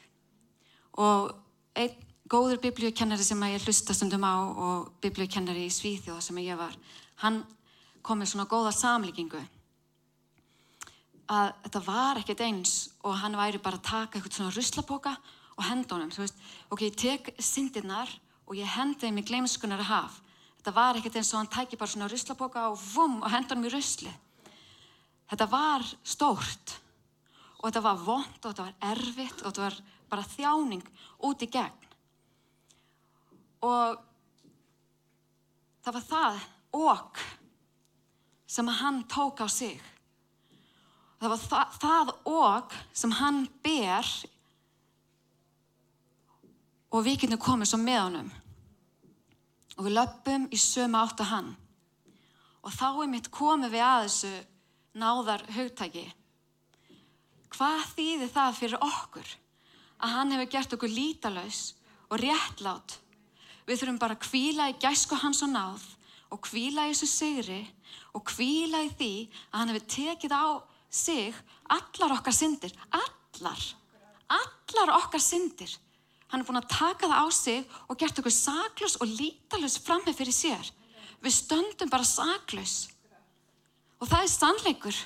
Og 0.99 1.31
einn 1.77 2.07
góður 2.31 2.61
biblíukennari 2.63 3.23
sem 3.23 3.47
ég 3.51 3.63
hlusta 3.67 3.95
stundum 3.95 4.25
á 4.27 4.35
og 4.39 4.91
biblíukennari 5.03 5.67
í 5.67 5.71
Svíþjóða 5.71 6.23
sem 6.23 6.37
ég 6.43 6.59
var, 6.59 6.75
hann 7.23 7.43
kom 8.05 8.21
með 8.21 8.33
svona 8.33 8.49
góða 8.49 8.73
samlíkingu 8.75 9.41
að 11.31 11.51
þetta 11.65 11.83
var 11.85 12.19
ekkert 12.19 12.43
eins 12.47 12.73
og 13.07 13.15
hann 13.21 13.37
væri 13.39 13.61
bara 13.63 13.79
að 13.79 13.87
taka 13.87 14.17
eitthvað 14.17 14.35
svona 14.37 14.55
ruslaboka 14.55 15.15
og 15.57 15.63
henda 15.67 15.95
honum, 15.95 16.11
þú 16.11 16.23
veist, 16.23 16.41
ok, 16.73 16.83
ég 16.87 16.97
tek 16.99 17.31
syndirnar 17.39 18.11
og 18.47 18.57
ég 18.57 18.67
hendi 18.75 19.05
þeim 19.05 19.21
í 19.21 19.25
gleimskunar 19.29 19.83
að 19.83 19.91
haf, 19.91 20.19
þetta 20.59 20.75
var 20.75 20.99
ekkert 20.99 21.21
eins 21.21 21.31
og 21.31 21.39
hann 21.39 21.53
tæki 21.53 21.79
bara 21.79 21.93
svona 21.93 22.11
ruslaboka 22.11 22.67
og 22.73 22.83
vum 22.95 23.21
og 23.21 23.31
henda 23.31 23.55
honum 23.55 23.69
í 23.69 23.73
rusli 23.73 24.11
þetta 25.31 25.47
var 25.47 25.85
stórt 26.03 26.75
og 27.61 27.67
þetta 27.69 27.83
var 27.85 27.99
vond 28.03 28.39
og 28.41 28.47
þetta 28.49 28.65
var 28.65 28.91
erfitt 28.91 29.41
og 29.41 29.51
þetta 29.51 29.67
var 29.67 29.77
bara 30.11 30.27
þjáning 30.27 30.87
út 31.27 31.45
í 31.45 31.49
gegn. 31.51 31.85
Og 33.63 34.01
það 35.85 35.95
var 35.97 36.07
það 36.09 36.41
okk 36.81 37.21
sem 38.51 38.67
hann 38.81 39.01
tók 39.07 39.39
á 39.39 39.47
sig. 39.47 39.79
Það 41.21 41.31
var 41.31 41.41
það, 41.45 41.73
það 41.79 42.13
okk 42.27 42.77
sem 42.97 43.15
hann 43.19 43.41
ber 43.63 44.07
og 46.91 47.05
við 47.05 47.21
getum 47.23 47.41
komið 47.41 47.71
svo 47.71 47.79
með 47.81 47.99
honum 48.01 48.31
og 49.77 49.83
við 49.85 49.95
löpum 49.95 50.47
í 50.51 50.59
söma 50.59 51.05
átt 51.05 51.21
að 51.23 51.31
hann 51.31 51.51
og 52.61 52.73
þá 52.75 52.87
er 52.89 53.11
mitt 53.13 53.29
komið 53.33 53.75
við 53.77 53.85
að 53.85 54.07
þessu 54.07 54.33
náðar 55.01 55.45
hugtæki. 55.55 56.07
Hvað 57.51 57.85
þýðir 57.95 58.33
það 58.33 58.57
fyrir 58.57 58.83
okkur 58.83 59.37
að 60.01 60.17
hann 60.17 60.35
hefur 60.35 60.51
gert 60.57 60.75
okkur 60.75 60.93
lítalauðs 60.97 61.61
og 62.11 62.19
réttlátt 62.19 62.99
Við 63.67 63.79
þurfum 63.79 63.99
bara 64.01 64.17
að 64.17 64.25
kvíla 64.25 64.69
í 64.71 64.77
gæsku 64.81 65.17
hans 65.21 65.41
og 65.45 65.51
náð 65.53 65.83
og 66.33 66.41
kvíla 66.47 66.87
í 66.89 66.93
þessu 66.93 67.07
sigri 67.07 67.59
og 68.15 68.25
kvíla 68.27 68.84
í 68.86 68.91
því 68.97 69.13
að 69.51 69.58
hann 69.60 69.71
hefur 69.71 69.88
tekið 69.95 70.36
á 70.36 70.45
sig 70.91 71.38
allar 71.71 72.17
okkar 72.17 72.36
syndir, 72.36 72.73
allar, 72.91 73.63
allar 74.27 74.93
okkar 74.97 75.23
syndir. 75.23 75.71
Hann 76.32 76.43
er 76.43 76.47
búin 76.47 76.62
að 76.62 76.71
taka 76.71 77.10
það 77.10 77.23
á 77.23 77.27
sig 77.36 77.77
og 77.88 77.99
gert 77.99 78.19
okkur 78.19 78.36
saklaus 78.36 78.97
og 79.04 79.10
lítalus 79.10 79.80
framhef 79.84 80.19
fyrir 80.19 80.36
sér. 80.36 80.71
Við 81.21 81.38
stöndum 81.38 81.91
bara 81.91 82.08
saklaus 82.08 82.89
og 84.01 84.10
það 84.10 84.23
er 84.25 84.32
sannleikur. 84.34 84.99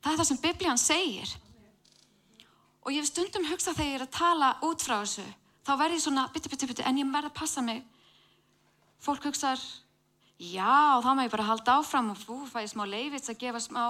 Það 0.00 0.12
er 0.12 0.18
það 0.20 0.28
sem 0.28 0.42
biblían 0.44 0.80
segir. 0.80 1.30
Og 2.84 2.94
ég 2.94 3.02
hef 3.02 3.10
stundum 3.10 3.48
hugsað 3.48 3.76
þegar 3.76 3.90
ég 3.90 3.98
er 3.98 4.04
að 4.06 4.16
tala 4.16 4.50
út 4.64 4.84
frá 4.84 5.00
þessu 5.02 5.26
þá 5.66 5.76
verði 5.78 5.98
ég 5.98 6.04
svona, 6.04 6.26
bytti, 6.32 6.50
bytti, 6.50 6.68
bytti, 6.70 6.84
en 6.88 6.98
ég 7.00 7.10
verði 7.12 7.30
að 7.30 7.36
passa 7.36 7.64
mig. 7.64 7.82
Fólk 9.00 9.26
hugsaður, 9.28 9.62
já, 10.40 11.00
þá 11.04 11.10
má 11.12 11.24
ég 11.26 11.32
bara 11.34 11.48
halda 11.50 11.76
áfram 11.80 12.12
og 12.14 12.20
fú, 12.20 12.38
fæði 12.48 12.72
smá 12.72 12.86
leifits 12.88 13.32
að 13.32 13.40
gefa 13.42 13.60
smá 13.60 13.82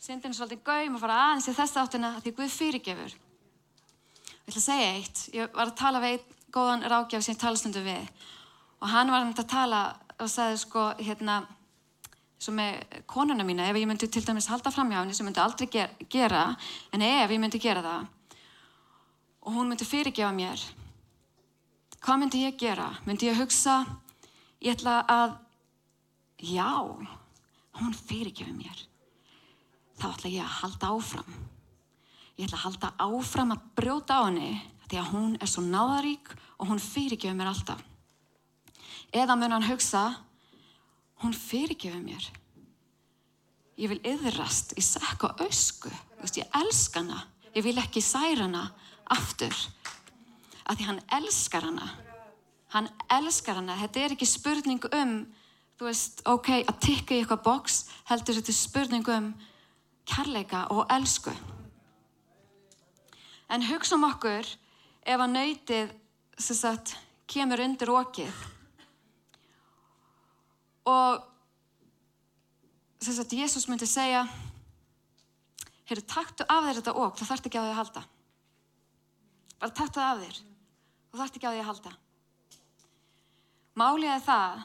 syndinu 0.00 0.34
svolítið 0.34 0.64
gaum 0.66 0.96
og 0.96 1.02
fara 1.04 1.18
aðeins 1.26 1.48
í 1.50 1.54
þess 1.54 1.78
áttina 1.78 2.14
að 2.16 2.26
því 2.26 2.32
Guð 2.38 2.52
fyrirgefur. 2.56 3.14
Ég 3.14 4.50
ætla 4.50 4.60
að 4.60 4.66
segja 4.66 4.90
eitt, 4.96 5.22
ég 5.36 5.54
var 5.54 5.70
að 5.70 5.78
tala 5.78 6.02
við 6.02 6.16
einn 6.16 6.36
góðan 6.50 6.84
rákjaf 6.90 7.22
sem 7.22 7.36
ég 7.36 7.40
tala 7.44 7.60
stundu 7.60 7.84
við 7.84 8.26
og 8.80 8.90
hann 8.90 9.12
var 9.12 9.28
að 9.28 9.46
tala 9.46 9.80
og 10.20 10.28
sagði 10.28 10.58
sko, 10.64 10.86
hérna, 10.98 11.38
svo 12.40 12.56
með 12.56 12.80
konuna 13.08 13.44
mína, 13.46 13.68
ef 13.70 13.78
ég 13.78 13.86
myndi 13.88 14.08
til 14.10 14.24
dæmis 14.24 14.48
halda 14.50 14.72
fram 14.74 14.90
hjá 14.90 15.02
henni 15.02 15.14
sem 15.14 15.28
myndi 15.28 15.40
aldrei 15.40 15.68
gera, 16.10 16.48
en 16.92 17.04
ef 17.04 17.30
ég 17.30 17.40
myndi 17.40 17.60
gera 17.62 17.84
það 17.84 18.08
og 19.40 19.54
hún 19.54 19.70
myndi 19.70 19.86
fyrirgefa 19.88 20.32
mér 20.36 20.64
hvað 22.04 22.20
myndi 22.22 22.44
ég 22.46 22.58
gera? 22.60 22.88
Myndi 23.06 23.28
ég 23.28 23.38
hugsa, 23.40 23.84
ég 24.64 24.76
ætla 24.76 25.00
að, 25.08 25.36
já, 26.42 26.72
hún 27.80 27.94
fyrirgefur 27.94 28.56
mér. 28.56 28.82
Þá 30.00 30.06
ætla 30.14 30.32
ég 30.32 30.44
að 30.44 30.58
halda 30.60 30.90
áfram. 30.96 31.38
Ég 32.38 32.46
ætla 32.46 32.58
að 32.58 32.64
halda 32.64 32.90
áfram 33.04 33.54
að 33.54 33.64
brjóta 33.76 34.20
á 34.20 34.22
henni 34.28 34.52
því 34.88 35.00
að 35.00 35.10
hún 35.12 35.36
er 35.38 35.50
svo 35.50 35.64
náðarík 35.66 36.32
og 36.58 36.70
hún 36.72 36.82
fyrirgefur 36.82 37.36
mér 37.38 37.52
alltaf. 37.52 37.82
Eða 39.12 39.36
mun 39.36 39.56
hann 39.56 39.68
hugsa, 39.68 40.04
hún 41.22 41.36
fyrirgefur 41.36 42.02
mér. 42.02 42.30
Ég 43.80 43.92
vil 43.92 44.00
yðrast 44.04 44.76
í 44.76 44.84
sekk 44.84 45.24
og 45.28 45.40
ösku. 45.46 45.92
Ég 46.36 46.48
elska 46.56 47.00
hana. 47.00 47.24
Ég 47.56 47.64
vil 47.64 47.78
ekki 47.80 48.02
særa 48.04 48.44
hana 48.44 48.68
aftur 49.10 49.54
að 50.70 50.78
því 50.78 50.86
hann 50.86 51.00
elskar 51.16 51.64
hana 51.66 51.88
Hann 52.70 52.86
elskar 53.10 53.58
hana. 53.58 53.74
Þetta 53.80 54.02
er 54.02 54.12
ekki 54.14 54.28
spurning 54.28 54.84
um, 54.94 55.14
þú 55.80 55.86
veist, 55.88 56.18
ok, 56.28 56.48
að 56.68 56.80
tikka 56.84 57.14
í 57.16 57.22
eitthvað 57.22 57.44
boks, 57.46 57.76
heldur 58.10 58.36
þetta 58.36 58.52
er 58.52 58.56
spurning 58.58 59.06
um 59.14 59.28
kærleika 60.04 60.66
og 60.74 60.82
elsku. 60.92 61.32
En 63.48 63.64
hugsa 63.64 63.96
um 63.96 64.04
okkur 64.04 64.44
ef 64.44 65.22
að 65.24 65.32
nöytið, 65.32 65.94
sagt, 66.36 66.92
kemur 67.24 67.62
undir 67.64 67.88
okið 67.94 68.42
og 70.90 71.22
sagt, 73.00 73.32
Jésús 73.32 73.64
myndi 73.70 73.88
segja 73.88 74.26
heyrðu, 75.88 76.04
taktu 76.12 76.44
af 76.44 76.66
þér 76.66 76.80
þetta 76.82 76.94
okk, 77.06 77.16
þú 77.16 77.28
þarft 77.30 77.48
ekki 77.48 77.56
á 77.56 77.64
því 77.64 77.70
að 77.70 77.80
halda. 77.80 78.02
Bara 79.60 79.76
taktu 79.80 80.02
það 80.02 80.10
af 80.10 80.20
þér. 80.26 80.42
Þú 81.08 81.22
þarft 81.22 81.40
ekki 81.40 81.48
á 81.48 81.52
því 81.54 81.62
að 81.62 81.70
halda. 81.70 81.94
Málið 83.80 84.12
er 84.12 84.22
það 84.28 84.62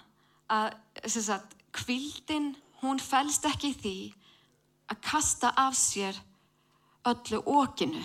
að 0.51 0.75
sagt, 1.10 1.55
kvildin 1.75 2.53
hún 2.81 3.01
fælst 3.01 3.47
ekki 3.49 3.73
því 3.73 3.97
að 4.91 5.01
kasta 5.05 5.53
af 5.58 5.77
sér 5.77 6.19
öllu 7.05 7.41
okkinu 7.45 8.03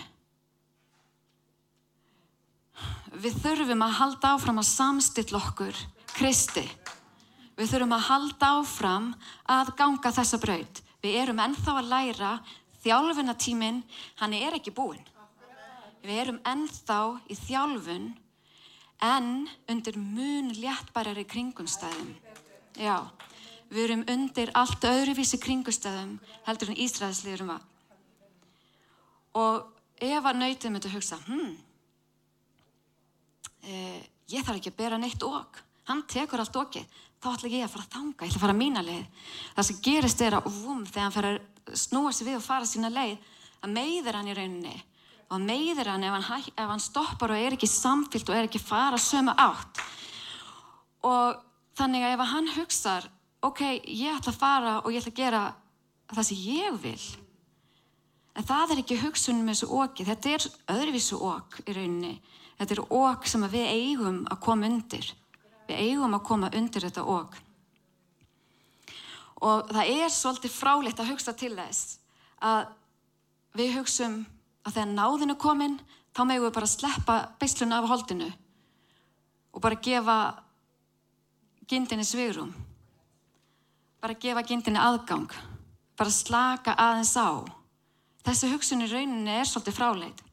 Við 3.11 3.35
þurfum 3.43 3.81
að 3.83 3.97
halda 3.97 4.29
áfram 4.37 4.61
að 4.61 4.69
samstilla 4.71 5.41
okkur 5.41 5.77
Kristi 6.15 6.63
Við 7.61 7.75
þurfum 7.75 7.91
að 7.93 8.05
halda 8.07 8.47
áfram 8.57 9.07
að 9.53 9.67
ganga 9.77 10.11
þessa 10.15 10.39
braut. 10.41 10.79
Við 11.03 11.17
erum 11.21 11.41
ennþá 11.43 11.75
að 11.77 11.89
læra 11.91 12.31
þjálfunatíminn, 12.81 13.83
hann 14.21 14.33
er 14.33 14.57
ekki 14.57 14.73
búinn. 14.73 15.03
Við 16.01 16.21
erum 16.23 16.39
ennþá 16.47 16.99
í 17.29 17.37
þjálfun 17.37 18.07
en 19.05 19.29
undir 19.69 19.99
mun 20.01 20.49
léttbærari 20.57 21.27
kringumstæðum. 21.29 22.15
Já, 22.81 22.95
við 23.69 23.83
erum 23.83 24.07
undir 24.09 24.49
allt 24.57 24.85
öðruvísi 24.89 25.37
kringumstæðum 25.41 26.15
heldur 26.47 26.71
en 26.71 26.79
Ísraelsliðurum 26.81 27.51
var. 27.53 27.67
Og 29.37 29.67
ef 30.01 30.25
að 30.25 30.39
nöytið 30.39 30.73
myndi 30.73 30.89
að 30.89 30.95
hugsa, 30.97 31.19
hm, 31.27 31.51
eh, 33.61 34.01
ég 34.33 34.41
þarf 34.47 34.57
ekki 34.57 34.73
að 34.73 34.79
bera 34.81 34.97
neitt 34.97 35.21
okk. 35.23 35.61
Hann 35.91 36.01
tekur 36.09 36.41
allt 36.41 36.57
okkið 36.57 36.85
þá 37.21 37.29
ætla 37.35 37.51
ég 37.53 37.67
að 37.67 37.73
fara 37.75 37.85
að 37.85 37.93
þanga, 37.93 38.25
ég 38.25 38.31
ætla 38.31 38.39
að 38.39 38.45
fara 38.45 38.55
að 38.55 38.61
mína 38.63 38.83
leið. 38.87 39.05
Það 39.55 39.67
sem 39.67 39.81
gerist 39.85 40.21
er 40.21 40.37
að 40.39 40.49
vum, 40.49 40.85
þegar 40.85 41.03
hann 41.03 41.15
fer 41.17 41.27
að 41.29 41.77
snúa 41.77 42.13
sig 42.13 42.27
við 42.27 42.39
og 42.39 42.45
fara 42.47 42.65
sína 42.65 42.89
leið, 42.89 43.29
að 43.61 43.75
meiðir 43.77 44.17
hann 44.17 44.31
í 44.31 44.33
rauninni 44.33 44.79
og 45.31 45.39
meiðir 45.39 45.87
hann 45.87 46.03
ef 46.03 46.17
hann, 46.17 46.49
ef 46.57 46.67
hann 46.73 46.81
stoppar 46.81 47.31
og 47.31 47.39
er 47.39 47.53
ekki 47.55 47.69
samfyllt 47.69 48.27
og 48.27 48.35
er 48.35 48.49
ekki 48.49 48.59
fara 48.59 48.97
sömu 48.99 49.31
átt. 49.37 49.79
Og 51.07 51.50
þannig 51.77 52.05
að 52.05 52.15
ef 52.15 52.23
hann 52.31 52.53
hugsar, 52.57 53.07
ok, 53.45 53.61
ég 53.85 54.17
ætla 54.17 54.33
að 54.33 54.39
fara 54.41 54.73
og 54.81 54.91
ég 54.91 55.01
ætla 55.01 55.13
að 55.13 55.21
gera 55.21 55.43
það 56.11 56.27
sem 56.27 56.41
ég 56.45 56.79
vil, 56.83 57.03
en 58.35 58.47
það 58.47 58.73
er 58.73 58.81
ekki 58.83 58.99
hugsunum 59.01 59.47
með 59.47 59.57
þessu 59.59 59.79
okki, 59.83 60.07
þetta 60.07 60.35
er 60.35 60.47
öðruvísu 60.75 61.21
okk 61.27 61.61
í 61.65 61.75
rauninni, 61.77 62.11
þetta 62.59 62.77
er 62.77 62.83
okk 62.97 63.31
sem 63.31 63.47
við 63.51 63.71
eigum 63.71 64.19
að 64.31 64.43
koma 64.45 64.69
undir. 64.69 65.07
Við 65.69 65.79
eigum 65.85 66.17
að 66.17 66.27
koma 66.27 66.51
undir 66.57 66.85
þetta 66.87 67.05
og. 67.07 67.39
Og 69.41 69.71
það 69.71 69.95
er 69.95 70.13
svolítið 70.13 70.53
fráleitt 70.53 71.01
að 71.01 71.13
hugsa 71.13 71.33
til 71.37 71.55
þess 71.57 71.97
að 72.45 72.69
við 73.57 73.75
hugsum 73.79 74.21
að 74.65 74.75
þegar 74.75 74.93
náðinu 74.93 75.35
kominn, 75.41 75.79
þá 76.13 76.21
megum 76.27 76.47
við 76.47 76.55
bara 76.59 76.69
sleppa 76.69 77.17
beisluna 77.41 77.79
af 77.81 77.89
holdinu 77.89 78.29
og 79.51 79.63
bara 79.63 79.79
gefa 79.83 80.17
gindinni 81.71 82.05
svigrum. 82.05 82.51
Bara 84.01 84.17
gefa 84.19 84.43
gindinni 84.43 84.81
aðgang. 84.81 85.31
Bara 85.95 86.11
slaka 86.11 86.75
aðeins 86.75 87.13
á. 87.15 87.47
Þessi 88.25 88.49
hugsun 88.51 88.83
í 88.83 88.89
rauninni 88.91 89.37
er 89.39 89.47
svolítið 89.47 89.77
fráleitt. 89.77 90.23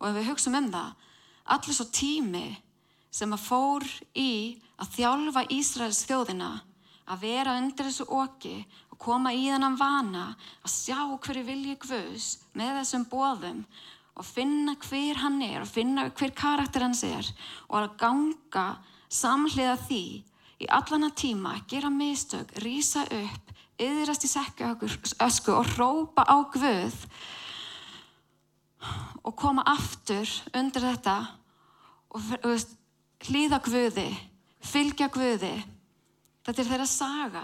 Og 0.00 0.08
ef 0.08 0.16
við 0.16 0.30
hugsaum 0.30 0.56
um 0.58 0.70
það, 0.72 0.94
allir 1.56 1.76
svo 1.76 1.86
tími 1.94 2.46
sem 3.16 3.32
að 3.32 3.44
fór 3.46 3.84
í 4.18 4.30
að 4.76 4.92
þjálfa 4.96 5.44
Ísraels 5.56 6.02
þjóðina 6.08 6.50
að 7.06 7.22
vera 7.22 7.54
undir 7.60 7.86
þessu 7.88 8.06
oki 8.12 8.56
og 8.92 8.98
koma 9.00 9.32
í 9.32 9.46
þennan 9.46 9.78
vana 9.80 10.24
að 10.64 10.72
sjá 10.74 10.98
hverju 11.22 11.44
vilji 11.46 11.76
Guðs 11.80 12.26
með 12.58 12.80
þessum 12.80 13.06
bóðum 13.08 13.62
og 14.16 14.26
finna 14.26 14.74
hver 14.80 15.20
hann 15.22 15.38
er 15.44 15.62
og 15.62 15.70
finna 15.70 16.08
hver 16.10 16.34
karakter 16.36 16.84
hans 16.84 17.04
er 17.06 17.30
og 17.68 17.78
að 17.82 17.96
ganga 18.02 18.66
samhliða 19.12 19.76
því 19.86 20.04
í 20.62 20.68
allana 20.72 21.10
tíma, 21.12 21.56
gera 21.68 21.90
mistök, 21.92 22.52
rýsa 22.64 23.04
upp, 23.12 23.52
yðrast 23.80 24.24
í 24.24 24.30
sekka 24.30 24.72
ösku 25.26 25.52
og 25.52 25.72
rópa 25.76 26.24
á 26.24 26.36
Guð 26.52 26.96
og 29.26 29.34
koma 29.36 29.64
aftur 29.66 30.30
undir 30.56 30.84
þetta 30.84 31.16
og 32.14 32.22
veist, 32.44 32.76
hlýða 33.26 33.60
Guði 33.64 34.08
fylgja 34.66 35.08
Guði. 35.12 35.54
Þetta 36.46 36.62
er 36.62 36.68
þeirra 36.70 36.86
saga. 36.88 37.42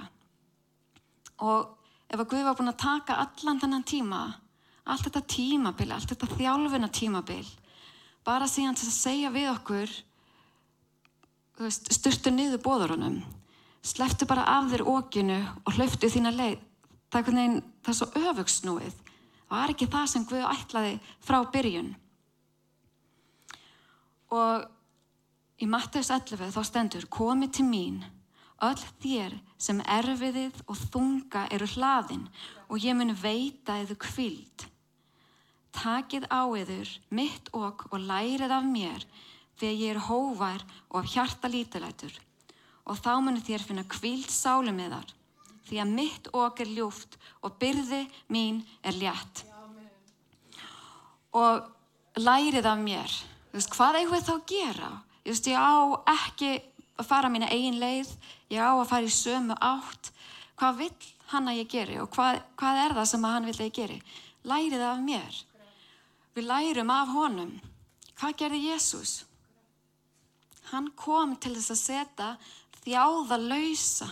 Og 1.43 1.73
ef 2.09 2.21
að 2.21 2.29
Guði 2.31 2.47
var 2.47 2.57
búin 2.59 2.73
að 2.73 2.83
taka 2.85 3.19
allan 3.23 3.61
þennan 3.61 3.87
tíma 3.89 4.23
allt 4.83 5.07
þetta 5.07 5.23
tímabil, 5.31 5.91
allt 5.95 6.11
þetta 6.11 6.31
þjálfuna 6.37 6.89
tímabil 6.91 7.45
bara 8.27 8.49
síðan 8.51 8.79
til 8.79 8.89
að 8.89 8.97
segja 8.97 9.31
við 9.35 9.51
okkur 9.53 9.93
styrtu 11.61 12.33
niður 12.33 12.63
bóðurunum 12.65 13.23
sleftu 13.83 14.29
bara 14.31 14.45
af 14.47 14.71
þér 14.71 14.85
óginu 14.87 15.41
og 15.67 15.75
hlöftu 15.75 16.07
þína 16.07 16.31
leið. 16.35 16.61
Það 17.11 17.19
er, 17.19 17.27
veginn, 17.27 17.57
það 17.83 17.93
er 17.93 17.99
svo 17.99 18.29
öfugsnúið 18.31 18.93
það 18.93 19.57
var 19.59 19.73
ekki 19.75 19.89
það 19.93 20.07
sem 20.09 20.29
Guði 20.29 20.45
ætlaði 20.49 20.93
frá 21.21 21.39
byrjun. 21.53 21.91
Og 24.33 24.71
Í 25.63 25.67
Matteus 25.71 26.09
11 26.11 26.51
þá 26.51 26.63
stendur 26.67 27.05
komi 27.07 27.47
til 27.47 27.63
mín 27.69 28.01
öll 28.67 28.81
þér 29.03 29.37
sem 29.63 29.79
erfiðið 29.87 30.57
og 30.67 30.79
þunga 30.91 31.45
eru 31.55 31.69
hlaðin 31.77 32.25
og 32.67 32.83
ég 32.83 32.97
mun 32.99 33.15
veita 33.15 33.77
eða 33.85 33.95
kvild. 34.03 34.65
Takið 35.73 36.27
á 36.35 36.43
eður 36.59 36.91
mitt 37.15 37.53
okk 37.55 37.87
og 37.93 38.03
lærið 38.09 38.57
af 38.57 38.67
mér 38.67 39.07
þegar 39.61 39.81
ég 39.81 39.95
er 39.95 40.05
hóvar 40.09 40.65
og 40.91 41.03
af 41.03 41.11
hjarta 41.15 41.51
lítilætur 41.51 42.15
og 42.83 42.99
þá 42.99 43.13
munir 43.23 43.45
þér 43.47 43.67
finna 43.67 43.85
kvild 43.89 44.31
sálu 44.33 44.73
með 44.75 44.97
þar 44.97 45.13
því 45.69 45.81
að 45.81 45.95
mitt 45.97 46.29
okk 46.37 46.63
er 46.65 46.73
ljúft 46.77 47.17
og 47.41 47.57
byrði 47.61 48.03
mín 48.35 48.61
er 48.85 48.99
létt. 48.99 49.45
Og 51.33 52.21
lærið 52.21 52.69
af 52.69 52.83
mér, 52.83 53.15
hvað 53.73 54.01
eigum 54.03 54.17
við 54.17 54.27
þá 54.27 54.35
að 54.35 54.45
gera? 54.53 54.91
Veist, 55.25 55.49
ég 55.49 55.57
á 55.57 55.73
ekki 56.13 56.51
að 56.99 57.09
fara 57.09 57.31
mína 57.33 57.49
eigin 57.55 57.81
leið, 57.81 58.11
ég 58.53 58.61
á 58.61 58.75
að 58.75 58.89
fara 58.91 59.09
í 59.09 59.15
sömu 59.15 59.57
átt. 59.57 60.13
Hvað 60.61 60.83
vill 60.83 61.11
hann 61.33 61.49
að 61.49 61.63
ég 61.63 61.73
geri 61.73 61.99
og 62.03 62.11
hvað, 62.13 62.43
hvað 62.61 62.83
er 62.85 62.97
það 62.99 63.09
sem 63.09 63.25
hann 63.31 63.49
vill 63.49 63.57
að 63.57 63.69
ég 63.71 63.77
geri? 63.79 63.99
Lærið 64.45 64.85
af 64.91 65.01
mér. 65.01 65.43
Við 66.37 66.49
lærum 66.51 66.93
af 66.93 67.13
honum. 67.17 67.53
Hvað 68.19 68.37
gerði 68.43 68.65
Jésús? 68.69 69.23
Hann 70.73 70.89
kom 70.97 71.37
til 71.37 71.53
þess 71.55 71.75
að 71.75 71.81
setja 71.83 72.29
þjáða 72.83 73.39
lausa 73.45 74.09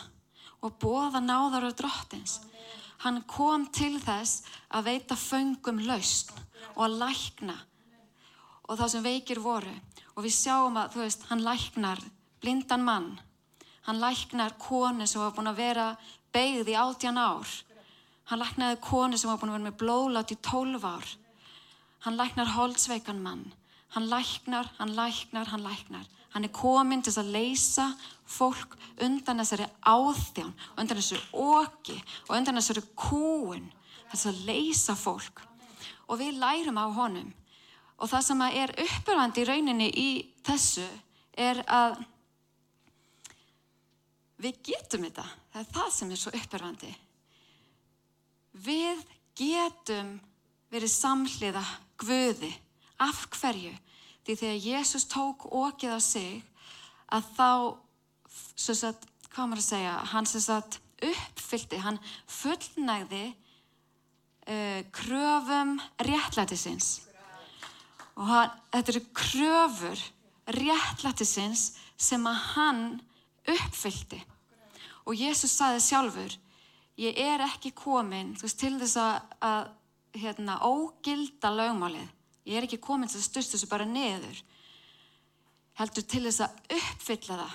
og 0.60 0.76
bóða 0.82 1.22
náðar 1.24 1.70
og 1.70 1.76
drottins. 1.78 2.38
Hann 3.00 3.22
kom 3.24 3.64
til 3.72 3.96
þess 4.02 4.44
að 4.68 4.90
veita 4.90 5.16
föngum 5.16 5.80
lausn 5.88 6.36
og 6.76 6.82
að 6.84 6.98
lækna 7.00 7.56
og 8.68 8.78
það 8.78 8.92
sem 8.92 9.06
veikir 9.06 9.40
voru. 9.42 9.72
Og 10.14 10.26
við 10.26 10.36
sjáum 10.36 10.76
að, 10.76 10.92
þú 10.92 11.00
veist, 11.04 11.24
hann 11.30 11.42
læknar 11.46 12.02
blindan 12.42 12.84
mann, 12.84 13.08
hann 13.86 14.00
læknar 14.02 14.56
konu 14.60 15.06
sem 15.08 15.20
var 15.22 15.32
búin 15.36 15.50
að 15.50 15.60
vera 15.62 15.86
beigð 16.34 16.70
í 16.72 16.76
átjan 16.78 17.18
ár, 17.20 17.48
hann 18.30 18.42
læknaði 18.42 18.78
konu 18.84 19.18
sem 19.18 19.30
var 19.30 19.40
búin 19.40 19.52
að 19.52 19.58
vera 19.58 19.68
með 19.68 19.78
blólátt 19.80 20.34
í 20.34 20.38
tólf 20.44 20.84
ár, 20.84 21.08
hann 22.06 22.18
læknar 22.20 22.52
holdsveikan 22.54 23.22
mann, 23.22 23.46
hann 23.96 24.08
læknar, 24.12 24.70
hann 24.78 24.94
læknar, 24.98 25.50
hann 25.52 25.64
læknar, 25.66 26.06
hann 26.34 26.46
er 26.46 26.54
komin 26.54 27.02
til 27.02 27.14
að 27.18 27.32
leysa 27.34 27.90
fólk 28.30 28.76
undan 29.02 29.42
þessari 29.42 29.66
áþján, 29.82 30.54
undan 30.78 31.00
þessari 31.00 31.22
oki 31.32 31.96
og 32.28 32.36
undan 32.36 32.60
þessari 32.60 32.84
kúun, 32.94 33.66
þess 34.12 34.30
að 34.30 34.42
leysa 34.46 34.96
fólk 34.98 35.44
og 36.10 36.18
við 36.18 36.40
lærum 36.42 36.78
á 36.78 36.86
honum 36.90 37.30
Og 38.00 38.08
það 38.08 38.24
sem 38.24 38.42
er 38.46 38.72
uppurvandi 38.80 39.42
í 39.42 39.48
rauninni 39.48 39.90
í 40.00 40.08
þessu 40.46 40.86
er 41.36 41.60
að 41.68 41.98
við 44.40 44.62
getum 44.70 45.04
þetta. 45.04 45.26
Það 45.52 45.60
er 45.60 45.70
það 45.74 45.90
sem 45.96 46.14
er 46.14 46.20
svo 46.22 46.32
uppurvandi. 46.38 46.92
Við 48.64 49.04
getum 49.36 50.14
verið 50.72 50.92
samhliða 50.94 51.64
Guði. 52.00 52.50
Af 53.04 53.26
hverju? 53.36 53.74
Því 54.26 54.36
þegar 54.36 54.64
Jésús 54.66 55.06
tók 55.08 55.46
okið 55.48 55.96
á 55.96 56.00
sig 56.04 56.42
að 57.10 57.28
þá, 57.36 57.50
að, 58.90 59.06
hvað 59.32 59.50
maður 59.50 59.62
að 59.62 59.68
segja, 59.68 59.94
hann 60.12 60.28
sagt 60.30 60.80
uppfyldi, 61.00 61.80
hann 61.80 61.98
fullnægði 62.28 63.24
uh, 63.32 64.80
kröfum 64.94 65.78
réttlætisins. 66.04 67.00
Og 68.18 68.26
hann, 68.28 68.52
þetta 68.74 68.94
eru 68.94 69.04
kröfur 69.16 70.04
réttlætisins 70.60 71.70
sem 72.00 72.26
að 72.28 72.44
hann 72.54 72.84
uppfyldi. 73.48 74.20
Og 75.08 75.16
Jésús 75.16 75.56
saði 75.56 75.80
sjálfur, 75.82 76.36
ég 77.00 77.16
er 77.18 77.42
ekki 77.46 77.72
komin 77.74 78.34
veist, 78.40 78.60
til 78.60 78.76
þess 78.78 78.98
að, 79.00 79.36
að 79.40 80.20
hérna, 80.20 80.58
ógilda 80.66 81.52
lögmálið. 81.54 82.08
Ég 82.48 82.56
er 82.56 82.66
ekki 82.66 82.80
komin 82.82 83.10
til 83.10 83.20
að 83.20 83.26
styrsta 83.26 83.56
þessu 83.56 83.68
bara 83.70 83.88
neður. 83.88 84.40
Heldur 85.80 86.06
til 86.08 86.24
þess 86.26 86.44
að 86.44 86.76
uppfylla 86.78 87.38
það. 87.42 87.54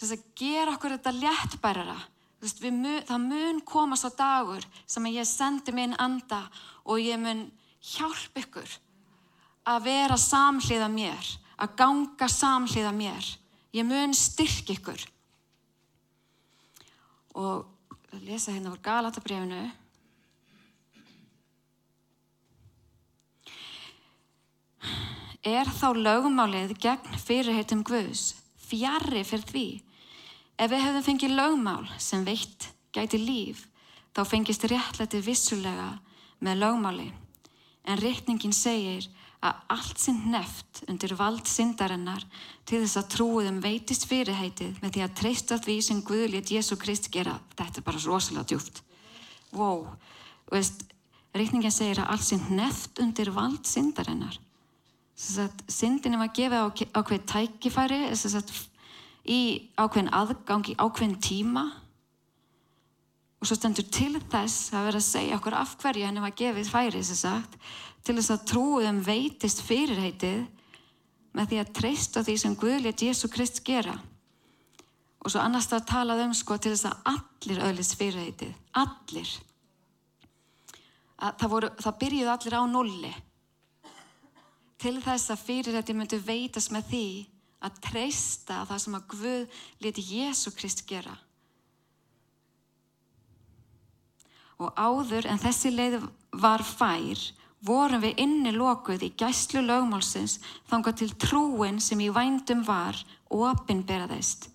Þess 0.00 0.14
að 0.16 0.24
gera 0.40 0.74
okkur 0.76 0.96
þetta 0.96 1.14
léttbærara. 1.16 1.98
Veist, 2.42 2.62
mun, 2.64 3.02
það 3.06 3.26
mun 3.28 3.60
komast 3.62 4.08
á 4.08 4.10
dagur 4.18 4.64
sem 4.90 5.04
ég 5.12 5.28
sendi 5.28 5.74
minn 5.74 5.94
anda 6.02 6.42
og 6.82 6.98
ég 6.98 7.20
mun 7.22 7.44
hjálp 7.92 8.40
ykkur 8.42 8.78
að 9.70 9.84
vera 9.86 10.16
samhliða 10.18 10.88
mér, 10.90 11.28
að 11.62 11.76
ganga 11.78 12.28
samhliða 12.28 12.90
mér. 12.96 13.28
Ég 13.72 13.86
mun 13.86 14.14
styrk 14.16 14.72
ykkur. 14.74 15.04
Og 17.38 17.68
að 18.12 18.26
lesa 18.26 18.52
hérna 18.52 18.72
úr 18.74 18.82
Galatabrefinu. 18.82 19.62
Er 25.42 25.66
þá 25.66 25.88
lögmálið 25.98 26.76
gegn 26.78 27.16
fyrirheitum 27.18 27.82
Guðs 27.86 28.36
fjarrri 28.62 29.24
fyrir 29.26 29.48
því? 29.48 29.66
Ef 30.60 30.70
við 30.70 30.84
hefðum 30.84 31.06
fengið 31.08 31.34
lögmál 31.34 31.88
sem 31.98 32.22
veitt 32.26 32.68
gæti 32.94 33.18
líf, 33.18 33.64
þá 34.14 34.22
fengist 34.28 34.66
réttlætið 34.70 35.26
vissulega 35.26 35.88
með 36.44 36.60
lögmáli. 36.62 37.08
En 37.82 37.98
riktningin 37.98 38.54
segir 38.54 39.08
að 39.42 39.58
allt 39.74 39.98
sinn 39.98 40.20
neft 40.30 40.84
undir 40.86 41.16
vald 41.18 41.48
syndarinnar 41.50 42.22
til 42.68 42.84
þess 42.84 43.00
að 43.00 43.08
trúiðum 43.16 43.58
veitist 43.64 44.06
fyrirheitið 44.06 44.78
með 44.84 44.94
því 44.94 45.04
að 45.06 45.16
treysta 45.18 45.58
því 45.58 45.76
sem 45.82 46.02
Guðlét 46.06 46.52
Jésu 46.54 46.78
Krist 46.78 47.10
gera. 47.10 47.34
Þetta 47.58 47.82
er 47.82 47.86
bara 47.88 48.04
rosalega 48.04 48.52
djúft. 48.52 48.82
Wow, 49.58 49.88
veist, 50.52 50.86
riktningin 51.34 51.74
segir 51.74 52.04
að 52.04 52.14
allt 52.14 52.28
sinn 52.28 52.46
neft 52.54 53.02
undir 53.02 53.32
vald 53.34 53.66
syndarinnar. 53.66 54.38
Syndinni 55.22 56.18
var 56.18 56.32
gefið 56.34 56.88
ákveð 56.98 57.26
tækifæri 57.30 58.00
í 59.22 59.40
ákveðin 59.78 60.10
aðgang 60.10 60.72
í 60.72 60.78
ákveðin 60.80 61.20
tíma 61.22 61.68
og 63.42 63.46
svo 63.46 63.58
stendur 63.58 63.86
til 63.90 64.16
þess 64.30 64.70
að 64.70 64.84
vera 64.86 64.98
að 65.02 65.06
segja 65.06 65.36
okkur 65.38 65.56
af 65.58 65.76
hverju 65.82 66.06
henni 66.06 66.22
var 66.22 66.34
gefið 66.38 66.68
færi 66.70 67.00
sagt, 67.02 67.56
til 68.06 68.14
þess 68.14 68.34
að 68.34 68.44
trúum 68.50 69.00
veitist 69.02 69.62
fyrirheitið 69.66 70.44
með 71.34 71.48
því 71.50 71.58
að 71.62 71.72
treysta 71.78 72.22
því 72.22 72.36
sem 72.38 72.54
Guðlétt 72.58 73.02
Jésu 73.02 73.30
Krist 73.32 73.62
gera. 73.66 73.96
Og 75.22 75.32
svo 75.32 75.42
annars 75.42 75.66
það 75.70 75.88
talað 75.90 76.22
um 76.26 76.34
sko 76.38 76.58
til 76.58 76.74
þess 76.74 76.90
að 76.90 77.12
allir 77.14 77.64
öðlis 77.66 77.92
fyrirheitið, 77.98 78.54
allir. 78.78 79.34
Að 81.22 81.36
það, 81.40 81.52
voru, 81.54 81.70
það 81.82 81.98
byrjuði 82.02 82.32
allir 82.36 82.58
á 82.58 82.62
nulli. 82.70 83.12
Til 84.82 84.96
þess 84.98 85.30
að 85.30 85.44
fyrirheitið 85.46 85.98
myndi 85.98 86.18
veitast 86.18 86.72
með 86.74 86.88
því 86.90 87.06
að 87.62 87.76
treysta 87.86 88.62
það 88.66 88.80
sem 88.84 88.96
að 88.98 89.04
Guð 89.12 89.60
leti 89.84 90.02
Jésu 90.08 90.50
Krist 90.56 90.82
gera. 90.88 91.14
Og 94.58 94.74
áður 94.74 95.28
en 95.30 95.40
þessi 95.42 95.70
leið 95.74 96.00
var 96.42 96.62
fær 96.66 97.22
vorum 97.62 98.02
við 98.02 98.18
inni 98.24 98.52
lokuð 98.54 99.04
í 99.06 99.12
gæslu 99.18 99.62
lögmálsins 99.62 100.40
þanga 100.70 100.94
til 100.98 101.12
trúin 101.14 101.78
sem 101.82 102.00
í 102.02 102.10
vændum 102.10 102.64
var 102.66 102.98
opinberaðist. 103.30 104.48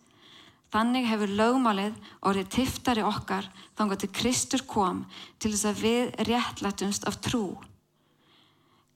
Þannig 0.75 1.07
hefur 1.07 1.31
lögmálið 1.39 1.95
orðið 2.27 2.51
tiftari 2.57 3.03
okkar 3.07 3.47
þanga 3.79 3.99
til 4.01 4.11
Kristur 4.11 4.65
kom 4.67 5.05
til 5.39 5.53
þess 5.53 5.69
að 5.71 5.83
við 5.85 6.11
réttlætumst 6.27 7.07
af 7.07 7.21
trú. 7.23 7.55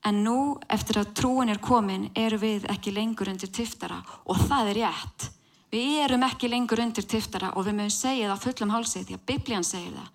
En 0.07 0.23
nú, 0.25 0.57
eftir 0.71 0.97
að 0.97 1.11
trúin 1.17 1.51
er 1.53 1.61
komin, 1.61 2.09
eru 2.17 2.39
við 2.41 2.65
ekki 2.73 2.93
lengur 2.95 3.29
undir 3.29 3.51
tiftara 3.53 3.99
og 4.25 4.39
það 4.47 4.71
er 4.71 4.79
rétt. 4.81 5.27
Við 5.71 5.99
erum 6.03 6.25
ekki 6.25 6.49
lengur 6.51 6.81
undir 6.83 7.05
tiftara 7.07 7.53
og 7.55 7.67
við 7.67 7.77
mögum 7.77 7.93
segja 7.93 8.31
það 8.31 8.45
fullum 8.47 8.73
hálsið 8.73 9.05
því 9.07 9.17
að 9.17 9.27
Biblian 9.29 9.67
segir 9.67 9.93
það. 9.95 10.09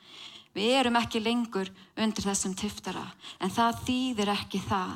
Við 0.57 0.73
erum 0.81 0.99
ekki 0.99 1.23
lengur 1.23 1.71
undir 1.97 2.27
þessum 2.27 2.57
tiftara 2.59 3.05
en 3.41 3.53
það 3.53 3.81
þýðir 3.87 4.33
ekki 4.35 4.61
það 4.67 4.93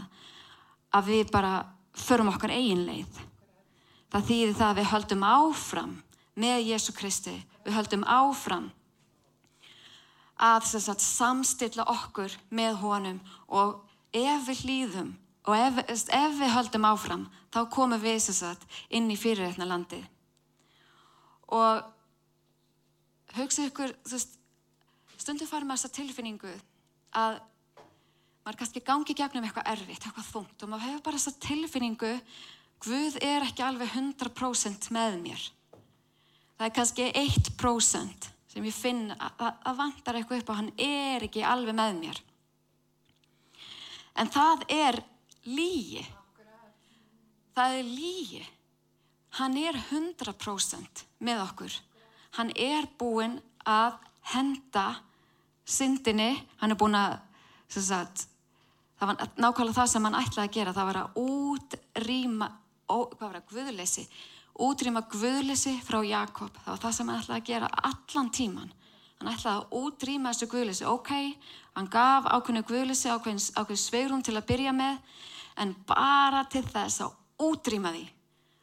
að 0.98 1.10
við 1.12 1.30
bara 1.30 1.54
förum 1.94 2.32
okkar 2.32 2.54
eigin 2.56 2.86
leið. 2.88 3.22
Það 4.10 4.26
þýðir 4.30 4.58
það 4.58 4.68
að 4.70 4.80
við 4.80 4.90
höldum 4.90 5.24
áfram 5.30 5.94
með 6.40 6.66
Jésu 6.66 6.94
Kristi, 6.96 7.36
við 7.64 7.76
höldum 7.76 8.04
áfram 8.08 8.70
að 10.40 10.66
sagt, 10.72 11.04
samstilla 11.04 11.84
okkur 11.92 12.32
með 12.50 12.80
honum 12.80 13.20
og 13.48 13.78
ef 14.16 14.46
við 14.48 14.64
hlýðum 14.64 15.12
og 15.48 15.54
ef, 15.56 15.80
ef 15.90 16.34
við 16.38 16.52
höldum 16.54 16.88
áfram 16.88 17.24
þá 17.50 17.60
komum 17.72 18.02
við 18.02 18.20
sagt, 18.26 18.66
inn 18.90 19.10
í 19.10 19.18
fyrirreitna 19.18 19.66
landi. 19.66 20.00
Og 21.50 21.82
hugsa 23.34 23.66
ykkur, 23.66 23.94
veist, 24.10 24.36
stundum 25.16 25.48
fara 25.50 25.66
maður 25.66 25.82
þessa 25.84 25.96
tilfinningu 25.98 26.52
að 27.18 27.40
maður 28.44 28.60
kannski 28.62 28.84
gangi 28.86 29.16
gegnum 29.16 29.44
eitthvað 29.44 29.72
erfitt, 29.74 30.06
eitthvað 30.06 30.30
þungt 30.30 30.62
og 30.62 30.70
maður 30.70 30.88
hefur 30.88 31.06
bara 31.08 31.20
þessa 31.20 31.46
tilfinningu 31.48 32.14
Guð 32.80 33.18
er 33.20 33.44
ekki 33.44 33.60
alveg 33.60 33.90
100% 33.92 34.88
með 34.96 35.18
mér. 35.20 35.42
Það 36.56 36.66
er 36.66 36.74
kannski 36.76 37.08
1% 37.12 38.28
sem 38.50 38.66
ég 38.66 38.74
finn 38.74 39.10
að, 39.12 39.42
að 39.68 39.76
vantar 39.82 40.16
eitthvað 40.16 40.40
upp 40.40 40.52
og 40.52 40.58
hann 40.62 40.70
er 40.80 41.26
ekki 41.26 41.44
alveg 41.44 41.76
með 41.76 41.98
mér. 41.98 42.20
En 44.20 44.28
það 44.28 44.64
er 44.68 45.00
lígi. 45.48 46.04
Það 47.56 47.76
er 47.78 47.86
lígi. 47.88 48.42
Hann 49.38 49.56
er 49.56 49.78
100% 49.90 51.04
með 51.24 51.44
okkur. 51.44 51.76
Hann 52.36 52.50
er 52.58 52.88
búinn 52.98 53.38
að 53.68 53.96
henda 54.32 54.86
syndinni, 55.70 56.34
hann 56.60 56.74
er 56.74 56.78
búin 56.78 56.96
að, 56.98 57.18
sagt, 57.70 58.26
það 58.98 59.12
var 59.12 59.30
nákvæmlega 59.36 59.76
það 59.78 59.90
sem 59.92 60.06
hann 60.08 60.18
ætlaði 60.18 60.48
að 60.48 60.56
gera, 60.56 60.74
það 60.76 60.88
var 60.90 61.00
að 61.00 61.20
útrýma, 61.22 62.50
guðleysi, 63.50 64.06
útrýma 64.66 65.04
guðleysi 65.12 65.76
frá 65.86 66.00
Jakob, 66.06 66.54
það 66.64 66.72
var 66.72 66.82
það 66.84 66.96
sem 66.98 67.12
hann 67.12 67.22
ætlaði 67.22 67.40
að 67.40 67.50
gera 67.52 67.70
allan 67.90 68.32
tíman. 68.34 68.72
Hann 69.20 69.32
ætlaði 69.34 69.60
að 69.60 69.74
útrýma 69.76 70.32
þessu 70.32 70.48
guðleysi, 70.48 70.86
ok, 70.88 71.10
hann 71.76 71.90
gaf 71.92 72.28
ákveðinu 72.30 72.64
guðleysi, 72.68 73.10
ákveðin, 73.12 73.76
sveirum 73.76 74.22
til 74.24 74.38
að 74.38 74.46
byrja 74.48 74.72
með, 74.72 74.96
en 75.60 75.74
bara 75.88 76.46
til 76.48 76.64
þess 76.64 77.04
að 77.04 77.18
útrýma 77.50 77.92
því. 77.92 78.06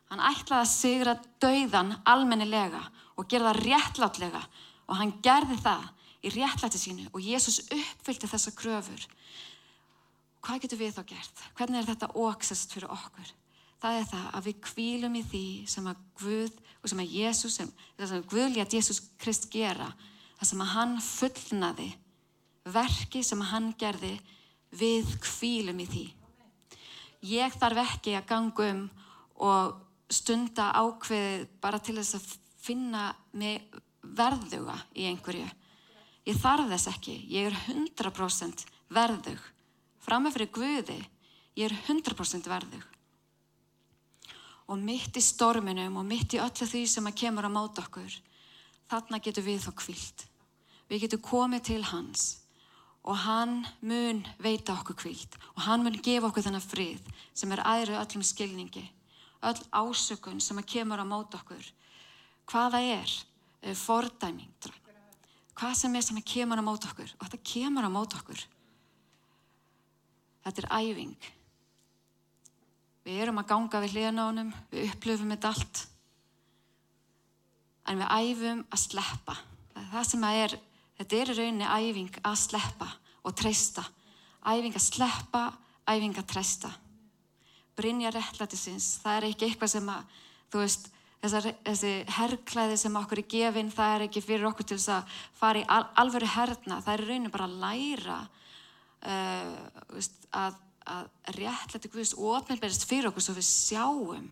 Hann 0.10 0.24
ætlaði 0.24 0.64
að 0.64 0.72
sigra 0.72 1.14
dauðan 1.44 1.94
almennilega 2.08 2.82
og 3.18 3.28
gera 3.30 3.52
það 3.52 3.62
réttláttlega 3.68 4.42
og 4.88 4.98
hann 4.98 5.14
gerði 5.24 5.58
það 5.62 5.86
í 6.24 6.32
réttlæti 6.34 6.80
sínu 6.82 7.10
og 7.12 7.22
Jésús 7.22 7.60
uppfylgti 7.68 8.30
þessa 8.32 8.54
kröfur. 8.58 9.04
Hvað 10.42 10.64
getur 10.64 10.80
við 10.80 10.96
þá 10.96 11.04
gert? 11.12 11.44
Hvernig 11.58 11.82
er 11.82 11.90
þetta 11.92 12.14
óaksest 12.16 12.74
fyrir 12.74 12.94
okkur? 12.94 13.34
Það 13.82 14.00
er 14.00 14.06
það 14.10 14.28
að 14.34 14.46
við 14.48 14.62
kvílum 14.66 15.18
í 15.20 15.24
því 15.28 15.46
sem 15.70 15.90
að 15.90 16.04
Guð 16.18 16.54
og 16.82 16.90
sem 16.90 17.02
að 17.04 17.16
Jésús, 17.20 17.58
sem 17.60 17.74
að 18.00 18.30
Guð 18.32 18.56
létt 18.56 18.74
Jésús 18.74 19.02
Krist 19.22 19.50
gera, 19.54 19.92
það 20.38 20.50
sem 20.52 20.64
að 20.64 20.74
hann 20.76 20.96
fullnaði, 21.04 21.90
verki 22.68 23.24
sem 23.26 23.42
hann 23.52 23.72
gerði, 23.80 24.14
við 24.78 25.10
kvílum 25.24 25.82
í 25.82 25.88
því. 25.90 26.06
Ég 27.28 27.56
þarf 27.58 27.84
ekki 27.84 28.16
að 28.18 28.28
ganga 28.30 28.72
um 28.72 28.82
og 29.48 29.78
stunda 30.14 30.72
ákveð 30.78 31.48
bara 31.62 31.80
til 31.84 31.98
þess 31.98 32.18
að 32.18 32.28
finna 32.68 33.08
mig 33.38 33.64
verðuga 34.02 34.78
í 34.96 35.08
einhverju. 35.10 35.48
Ég 36.28 36.40
þarf 36.42 36.70
þess 36.74 36.92
ekki, 36.92 37.16
ég 37.32 37.50
er 37.50 37.58
100% 37.72 38.66
verðug. 38.94 39.40
Framöfrið 40.04 40.52
Guði, 40.56 41.00
ég 41.60 41.72
er 41.72 41.76
100% 41.88 42.48
verðug. 42.52 42.86
Og 44.68 44.80
mitt 44.84 45.16
í 45.16 45.24
storminum 45.24 45.96
og 46.00 46.08
mitt 46.08 46.36
í 46.36 46.42
öllu 46.44 46.68
því 46.68 46.84
sem 46.92 47.08
að 47.08 47.20
kemur 47.24 47.48
á 47.48 47.52
mót 47.52 47.80
okkur, 47.80 48.12
þarna 48.92 49.20
getur 49.24 49.46
við 49.46 49.64
þá 49.66 49.72
kvilt. 49.82 50.26
Við 50.88 51.04
getum 51.06 51.24
komið 51.24 51.64
til 51.72 51.84
hans 51.92 52.28
og 53.08 53.16
hann 53.24 53.62
mun 53.88 54.20
veita 54.44 54.76
okkur 54.76 54.98
kvilt 55.00 55.38
og 55.54 55.64
hann 55.68 55.84
mun 55.84 55.96
gefa 56.04 56.28
okkur 56.28 56.44
þennan 56.48 56.64
frið 56.64 57.12
sem 57.34 57.52
er 57.56 57.64
aðrið 57.64 58.02
öllum 58.02 58.24
skilningi. 58.24 58.86
öll 59.42 59.62
ásökun 59.72 60.42
sem 60.42 60.58
að 60.58 60.66
kemur 60.66 61.00
á 61.00 61.06
mót 61.06 61.36
okkur. 61.38 61.64
Hvaða 62.50 62.82
er 62.82 63.12
uh, 63.64 63.76
fordæming? 63.76 64.50
Hvað 65.54 65.74
sem 65.78 65.96
er 65.96 66.02
sem 66.02 66.18
að 66.18 66.26
kemur 66.26 66.58
á 66.58 66.66
mót 66.66 66.86
okkur? 66.86 67.12
Og 67.20 67.26
þetta 67.28 67.44
kemur 67.44 67.86
á 67.86 67.90
mót 67.90 68.16
okkur. 68.18 68.42
Þetta 70.44 70.64
er 70.64 70.70
æfing. 70.80 71.18
Við 73.06 73.22
erum 73.24 73.40
að 73.40 73.48
ganga 73.48 73.82
við 73.84 73.98
honum, 74.20 74.54
við 74.72 74.90
upplöfum 74.92 75.32
þetta 75.32 75.54
allt. 75.54 75.88
En 77.88 78.02
við 78.02 78.10
æfum 78.12 78.64
að 78.74 78.82
sleppa. 78.82 79.38
Það 79.78 80.10
sem 80.10 80.26
að 80.28 80.42
er, 80.42 80.58
þetta 81.00 81.18
er 81.18 81.32
í 81.32 81.38
rauninni 81.38 81.70
æfing 81.78 82.20
að 82.26 82.36
sleppa 82.42 82.90
og 83.24 83.38
treysta. 83.38 83.86
Æfing 84.48 84.76
að 84.76 84.86
sleppa, 84.88 85.44
æfing 85.88 86.20
að 86.20 86.30
treysta. 86.34 86.74
Brynja 87.78 88.12
réttlætisins, 88.14 88.98
það 89.04 89.18
er 89.18 89.28
ekki 89.30 89.48
eitthvað 89.48 89.74
sem 89.76 89.90
að, 89.94 90.14
þú 90.52 90.62
veist, 90.64 90.88
þessar, 91.22 91.50
þessi 91.68 91.92
herrklæði 92.18 92.78
sem 92.82 93.02
okkur 93.02 93.22
er 93.22 93.30
gefinn, 93.34 93.74
það 93.74 93.96
er 93.96 94.06
ekki 94.08 94.24
fyrir 94.26 94.48
okkur 94.50 94.68
til 94.68 94.80
þess 94.80 94.96
að 94.98 95.18
fara 95.38 95.62
í 95.62 95.68
al, 95.78 95.84
alvöru 96.04 96.32
herna. 96.34 96.82
Það 96.82 96.94
er 96.94 97.04
í 97.04 97.10
rauninni 97.12 97.34
bara 97.34 97.50
að 97.50 97.60
læra 97.64 98.22
uh, 98.24 99.84
veist, 99.94 100.18
að 100.36 100.64
að 100.88 101.08
réttlæti 101.38 101.92
Guðs 101.92 102.14
ofnilberist 102.16 102.86
fyrir 102.88 103.10
okkur 103.10 103.24
svo 103.24 103.36
við 103.38 103.48
sjáum 103.48 104.28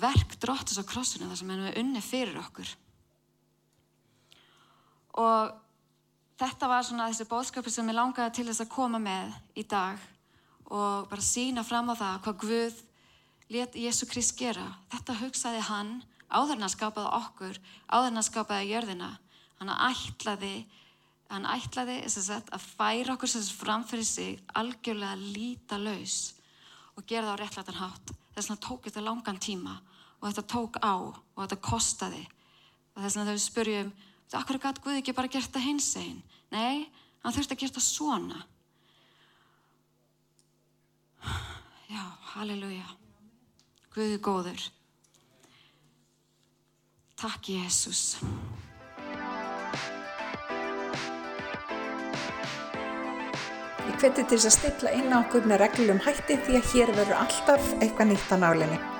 verk 0.00 0.36
dróttis 0.42 0.80
á 0.80 0.84
krossinu 0.86 1.28
þar 1.30 1.40
sem 1.40 1.50
við 1.52 1.80
unni 1.80 2.02
fyrir 2.04 2.38
okkur. 2.40 2.70
Og 5.20 5.52
þetta 6.40 6.68
var 6.70 6.86
svona 6.86 7.08
þessi 7.10 7.28
bóðskapi 7.28 7.72
sem 7.72 7.88
ég 7.90 7.98
langaði 7.98 8.36
til 8.38 8.46
þess 8.48 8.64
að 8.64 8.72
koma 8.72 9.00
með 9.02 9.34
í 9.58 9.64
dag 9.68 10.00
og 10.70 11.08
bara 11.10 11.24
sína 11.24 11.64
fram 11.66 11.90
á 11.90 11.94
það 11.98 12.20
hvað 12.24 12.40
Guð 12.44 12.82
let 13.50 13.74
Jésu 13.74 14.06
Krist 14.08 14.36
gera. 14.38 14.68
Þetta 14.92 15.18
hugsaði 15.24 15.64
hann 15.66 15.96
áður 16.30 16.60
en 16.60 16.68
að 16.68 16.76
skapaði 16.76 17.14
okkur 17.18 17.58
áður 17.90 18.12
en 18.12 18.22
að 18.22 18.28
skapaði 18.28 18.70
jörðina. 18.70 19.10
Hann 19.58 19.74
ætlaði 19.74 20.54
hann 21.30 21.46
ætlaði 21.46 22.00
sagt, 22.10 22.50
að 22.50 22.64
færa 22.78 23.14
okkur 23.14 23.30
sem 23.30 23.44
framfyrir 23.54 24.06
sig 24.06 24.40
algjörlega 24.58 25.18
líta 25.20 25.78
laus 25.78 26.32
og 26.96 27.04
gera 27.06 27.28
það 27.28 27.34
á 27.34 27.40
réttlætan 27.42 27.80
hátt. 27.82 28.14
Þess 28.34 28.50
vegna 28.50 28.64
tók 28.66 28.86
þetta 28.86 29.04
langan 29.04 29.38
tíma 29.42 29.76
og 30.20 30.28
þetta 30.28 30.46
tók 30.52 30.78
á 30.84 30.94
og 31.00 31.40
þetta 31.40 31.60
kostaði. 31.64 32.22
Og 32.94 33.02
þess 33.02 33.18
vegna 33.18 33.34
við 33.34 33.44
spurjum 33.44 33.92
okkur 34.30 34.56
er 34.56 34.62
gæt 34.62 34.82
Guði 34.84 35.00
ekki 35.00 35.16
bara 35.16 35.32
gert 35.32 35.50
það 35.50 35.66
hins 35.66 35.90
einn 35.98 36.20
nei, 36.54 36.90
hann 37.22 37.34
þurfti 37.34 37.56
að 37.56 37.62
gera 37.62 37.76
það 37.78 37.86
svona. 37.86 38.42
Já, 41.90 42.04
halleluja. 42.34 42.88
Guði 43.94 44.18
góður. 44.22 44.68
Takk 47.20 47.50
Jésús 47.52 48.16
hveti 54.00 54.22
til 54.24 54.38
þess 54.38 54.48
að 54.48 54.54
stilla 54.54 54.92
inn 54.96 55.12
á 55.12 55.20
okkur 55.20 55.44
með 55.50 55.60
reglum 55.60 55.98
hætti 56.00 56.38
því 56.46 56.56
að 56.56 56.70
hér 56.72 56.92
verður 56.96 57.18
alltaf 57.20 57.66
eitthvað 57.82 58.08
nýtt 58.08 58.32
á 58.32 58.36
nálinni. 58.40 58.99